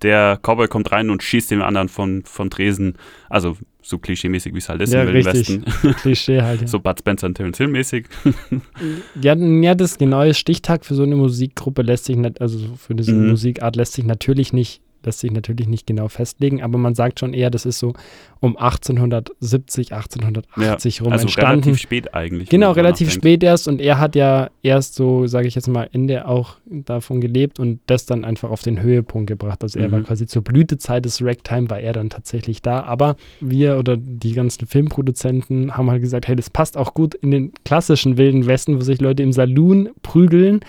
der 0.02 0.38
Cowboy 0.42 0.68
kommt 0.68 0.92
rein 0.92 1.10
und 1.10 1.22
schießt 1.22 1.50
den 1.50 1.62
anderen 1.62 1.88
von, 1.88 2.24
von 2.24 2.50
Tresen. 2.50 2.96
Also 3.30 3.56
so 3.88 3.98
klischeemäßig, 3.98 4.52
wie 4.54 4.58
es 4.58 4.68
halt 4.68 4.82
ist 4.82 4.92
Ja, 4.92 5.02
im 5.02 5.08
richtig. 5.10 5.62
Westen. 5.62 5.64
Klischee 6.00 6.42
halt. 6.42 6.60
Ja. 6.62 6.66
so 6.66 6.80
Bud 6.80 6.98
Spencer 6.98 7.26
und 7.26 7.34
Terence 7.34 7.58
Hill 7.58 7.68
mäßig. 7.68 8.06
Ja, 9.20 9.34
ja, 9.34 9.74
das 9.74 9.98
genaue 9.98 10.34
Stichtag 10.34 10.84
für 10.84 10.94
so 10.94 11.02
eine 11.02 11.16
Musikgruppe 11.16 11.82
lässt 11.82 12.04
sich 12.06 12.16
nicht, 12.16 12.40
also 12.40 12.58
für 12.76 12.94
diese 12.94 13.12
Mhm. 13.12 13.30
Musikart 13.30 13.76
lässt 13.76 13.94
sich 13.94 14.04
natürlich 14.04 14.52
nicht, 14.52 14.80
lässt 15.06 15.20
sich 15.20 15.30
natürlich 15.30 15.68
nicht 15.68 15.86
genau 15.86 16.08
festlegen, 16.08 16.62
aber 16.62 16.76
man 16.78 16.94
sagt 16.94 17.20
schon 17.20 17.32
eher, 17.32 17.50
das 17.50 17.64
ist 17.64 17.78
so 17.78 17.94
um 18.40 18.56
1870, 18.56 19.92
1880 19.94 21.02
rum 21.02 21.12
also 21.12 21.22
entstanden. 21.22 21.62
relativ 21.62 21.78
spät 21.80 22.14
eigentlich. 22.14 22.48
Genau, 22.48 22.72
relativ 22.72 23.08
nachdenkt. 23.08 23.22
spät 23.24 23.42
erst 23.42 23.68
und 23.68 23.80
er 23.80 23.98
hat 23.98 24.14
ja 24.14 24.50
erst 24.62 24.94
so, 24.94 25.26
sage 25.26 25.48
ich 25.48 25.54
jetzt 25.54 25.68
mal, 25.68 25.88
Ende 25.92 26.26
auch 26.28 26.56
davon 26.66 27.20
gelebt 27.20 27.58
und 27.58 27.80
das 27.86 28.04
dann 28.06 28.24
einfach 28.24 28.50
auf 28.50 28.62
den 28.62 28.82
Höhepunkt 28.82 29.28
gebracht. 29.28 29.62
Also 29.62 29.78
er 29.78 29.90
war 29.90 30.00
Mhm. 30.00 30.04
quasi 30.04 30.26
zur 30.26 30.42
Blütezeit 30.42 31.04
des 31.04 31.22
Ragtime, 31.24 31.70
war 31.70 31.80
er 31.80 31.92
dann 31.92 32.10
tatsächlich 32.10 32.60
da. 32.62 32.82
Aber 32.82 33.16
wir 33.40 33.78
oder 33.78 33.96
die 33.96 34.32
ganzen 34.32 34.66
Filmproduzenten 34.66 35.76
haben 35.76 35.90
halt 35.90 36.02
gesagt, 36.02 36.28
hey, 36.28 36.36
das 36.36 36.50
passt 36.50 36.76
auch 36.76 36.94
gut 36.94 37.14
in 37.14 37.30
den 37.30 37.52
klassischen 37.64 38.16
Wilden 38.18 38.46
Westen, 38.46 38.76
wo 38.76 38.80
sich 38.80 39.00
Leute 39.00 39.22
im 39.22 39.32
Saloon 39.32 39.90
prügeln 40.02 40.60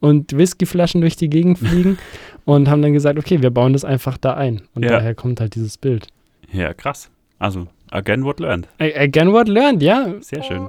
und 0.00 0.36
Whiskyflaschen 0.36 1.00
durch 1.00 1.16
die 1.16 1.28
Gegend 1.30 1.58
fliegen 1.58 1.98
und 2.44 2.68
haben 2.68 2.82
dann 2.82 2.92
gesagt, 2.92 3.18
okay, 3.18 3.42
wir 3.42 3.50
bauen 3.50 3.72
das 3.72 3.84
einfach 3.84 4.18
da 4.18 4.34
ein. 4.34 4.62
Und 4.74 4.84
Ja. 4.84 4.90
daher 4.92 5.14
kommt 5.14 5.40
halt 5.40 5.54
dieses 5.54 5.78
Bild. 5.78 6.06
Ja, 6.52 6.74
krass. 6.74 7.10
Also, 7.38 7.66
again 7.90 8.24
what 8.24 8.40
learned. 8.40 8.68
Again 8.78 9.32
what 9.32 9.48
learned, 9.48 9.82
ja. 9.82 10.14
Sehr 10.20 10.42
schön. 10.42 10.68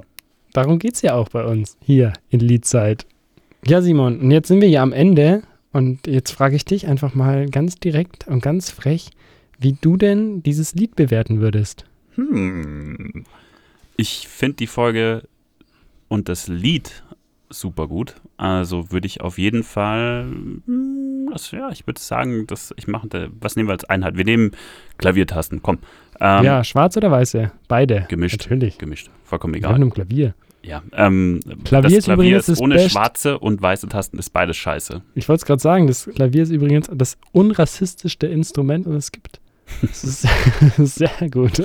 Darum 0.52 0.78
geht 0.78 0.94
es 0.94 1.02
ja 1.02 1.14
auch 1.14 1.28
bei 1.28 1.44
uns 1.44 1.76
hier 1.82 2.12
in 2.30 2.40
Liedzeit. 2.40 3.06
Ja, 3.66 3.82
Simon, 3.82 4.20
und 4.20 4.30
jetzt 4.30 4.48
sind 4.48 4.60
wir 4.60 4.68
ja 4.68 4.82
am 4.82 4.92
Ende 4.92 5.42
und 5.72 6.06
jetzt 6.06 6.30
frage 6.32 6.56
ich 6.56 6.64
dich 6.64 6.86
einfach 6.86 7.14
mal 7.14 7.46
ganz 7.48 7.76
direkt 7.76 8.26
und 8.28 8.42
ganz 8.42 8.70
frech, 8.70 9.10
wie 9.58 9.76
du 9.80 9.96
denn 9.96 10.42
dieses 10.42 10.74
Lied 10.74 10.96
bewerten 10.96 11.40
würdest. 11.40 11.84
Hm. 12.14 13.24
Ich 13.96 14.28
finde 14.28 14.56
die 14.56 14.66
Folge 14.66 15.22
und 16.08 16.28
das 16.28 16.48
Lied 16.48 17.02
super 17.50 17.88
gut. 17.88 18.14
Also 18.36 18.90
würde 18.90 19.06
ich 19.06 19.20
auf 19.20 19.38
jeden 19.38 19.62
Fall, 19.62 20.26
hm, 20.66 21.28
das, 21.32 21.50
ja, 21.50 21.70
ich 21.70 21.86
würde 21.86 22.00
sagen, 22.00 22.46
dass 22.46 22.72
ich 22.76 22.86
mache, 22.86 23.08
was 23.40 23.56
nehmen 23.56 23.68
wir 23.68 23.72
als 23.72 23.84
Einheit? 23.84 24.16
Wir 24.16 24.24
nehmen 24.24 24.52
Klaviertasten, 24.98 25.62
komm. 25.62 25.78
Ähm, 26.20 26.44
ja, 26.44 26.64
schwarz 26.64 26.96
oder 26.96 27.10
weiße? 27.10 27.52
Beide. 27.68 28.06
Gemischt. 28.08 28.40
Natürlich. 28.40 28.78
Gemischt, 28.78 29.10
vollkommen 29.24 29.54
egal. 29.54 29.74
haben 29.74 29.82
ein 29.82 29.90
Klavier. 29.90 30.34
Ja, 30.62 30.82
ähm, 30.92 31.40
Klavier 31.64 31.90
das 31.90 31.92
ist 31.98 32.04
Klavier 32.06 32.24
übrigens 32.24 32.48
ist 32.48 32.56
das 32.56 32.60
ohne 32.60 32.74
Best. 32.74 32.90
schwarze 32.90 33.38
und 33.38 33.62
weiße 33.62 33.88
Tasten 33.88 34.18
ist 34.18 34.30
beides 34.30 34.56
scheiße. 34.56 35.02
Ich 35.14 35.28
wollte 35.28 35.40
es 35.40 35.46
gerade 35.46 35.62
sagen, 35.62 35.86
das 35.86 36.06
Klavier 36.06 36.42
ist 36.42 36.50
übrigens 36.50 36.90
das 36.92 37.16
unrassistischste 37.32 38.26
Instrument, 38.26 38.86
das 38.86 38.94
es 38.94 39.12
gibt. 39.12 39.40
Das 39.82 40.02
ist 40.02 40.26
sehr 40.96 41.30
gut. 41.30 41.62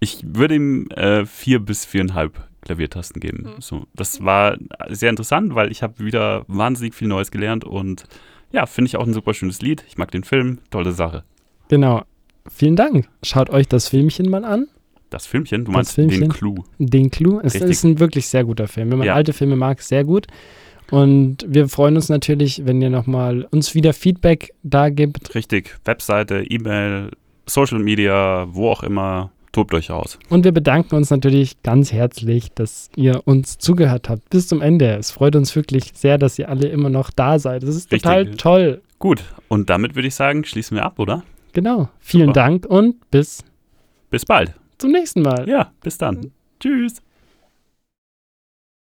Ich 0.00 0.24
würde 0.24 0.54
ihm 0.56 0.88
äh, 0.90 1.26
vier 1.26 1.60
bis 1.60 1.84
viereinhalb 1.84 2.49
Klaviertasten 2.62 3.20
geben. 3.20 3.44
Mhm. 3.56 3.60
So, 3.60 3.84
das 3.94 4.22
war 4.24 4.56
sehr 4.88 5.10
interessant, 5.10 5.54
weil 5.54 5.70
ich 5.70 5.82
habe 5.82 6.04
wieder 6.04 6.44
wahnsinnig 6.46 6.94
viel 6.94 7.08
Neues 7.08 7.30
gelernt 7.30 7.64
und 7.64 8.04
ja, 8.52 8.66
finde 8.66 8.88
ich 8.88 8.96
auch 8.96 9.06
ein 9.06 9.14
super 9.14 9.32
schönes 9.34 9.62
Lied. 9.62 9.84
Ich 9.88 9.96
mag 9.96 10.10
den 10.10 10.24
Film, 10.24 10.58
tolle 10.70 10.92
Sache. 10.92 11.24
Genau. 11.68 12.02
Vielen 12.50 12.74
Dank. 12.76 13.08
Schaut 13.22 13.50
euch 13.50 13.68
das 13.68 13.88
Filmchen 13.88 14.28
mal 14.28 14.44
an. 14.44 14.66
Das 15.10 15.26
Filmchen, 15.26 15.64
du 15.64 15.72
Das 15.72 15.76
meinst 15.76 15.94
Filmchen? 15.94 16.20
den 16.22 16.28
Clou. 16.32 16.64
Den 16.78 17.10
Clou. 17.10 17.40
Es 17.40 17.54
Richtig. 17.54 17.70
ist 17.70 17.84
ein 17.84 17.98
wirklich 18.00 18.26
sehr 18.28 18.44
guter 18.44 18.66
Film. 18.68 18.90
Wenn 18.90 18.98
man 18.98 19.06
Ja. 19.06 19.14
alte 19.14 19.32
Filme 19.32 19.56
mag, 19.56 19.80
sehr 19.82 20.04
gut. 20.04 20.26
Und 20.90 21.44
wir 21.48 21.68
freuen 21.68 21.94
uns 21.96 22.08
natürlich, 22.08 22.66
wenn 22.66 22.80
ihr 22.82 22.90
nochmal 22.90 23.46
uns 23.52 23.74
wieder 23.74 23.92
Feedback 23.92 24.52
da 24.64 24.88
gibt. 24.88 25.34
Richtig, 25.34 25.76
Webseite, 25.84 26.44
E-Mail, 26.48 27.10
Social 27.46 27.78
Media, 27.78 28.46
wo 28.50 28.68
auch 28.68 28.82
immer. 28.82 29.30
Tobt 29.52 29.74
euch 29.74 29.90
aus. 29.90 30.18
Und 30.28 30.44
wir 30.44 30.52
bedanken 30.52 30.94
uns 30.94 31.10
natürlich 31.10 31.62
ganz 31.62 31.92
herzlich, 31.92 32.52
dass 32.54 32.90
ihr 32.96 33.22
uns 33.26 33.58
zugehört 33.58 34.08
habt 34.08 34.28
bis 34.30 34.48
zum 34.48 34.62
Ende. 34.62 34.96
Es 34.96 35.10
freut 35.10 35.36
uns 35.36 35.54
wirklich 35.56 35.92
sehr, 35.94 36.18
dass 36.18 36.38
ihr 36.38 36.48
alle 36.48 36.68
immer 36.68 36.88
noch 36.90 37.10
da 37.10 37.38
seid. 37.38 37.62
Das 37.62 37.70
ist 37.70 37.90
Richtig. 37.92 38.02
total 38.02 38.30
toll. 38.36 38.82
Gut, 38.98 39.22
und 39.48 39.70
damit 39.70 39.94
würde 39.94 40.08
ich 40.08 40.14
sagen, 40.14 40.44
schließen 40.44 40.76
wir 40.76 40.84
ab, 40.84 40.98
oder? 40.98 41.22
Genau. 41.52 41.88
Vielen 41.98 42.28
Super. 42.28 42.40
Dank 42.40 42.66
und 42.66 43.10
bis 43.10 43.42
Bis 44.10 44.24
bald. 44.24 44.54
zum 44.78 44.92
nächsten 44.92 45.22
Mal. 45.22 45.48
Ja, 45.48 45.72
bis 45.82 45.98
dann. 45.98 46.30
Tschüss. 46.60 47.02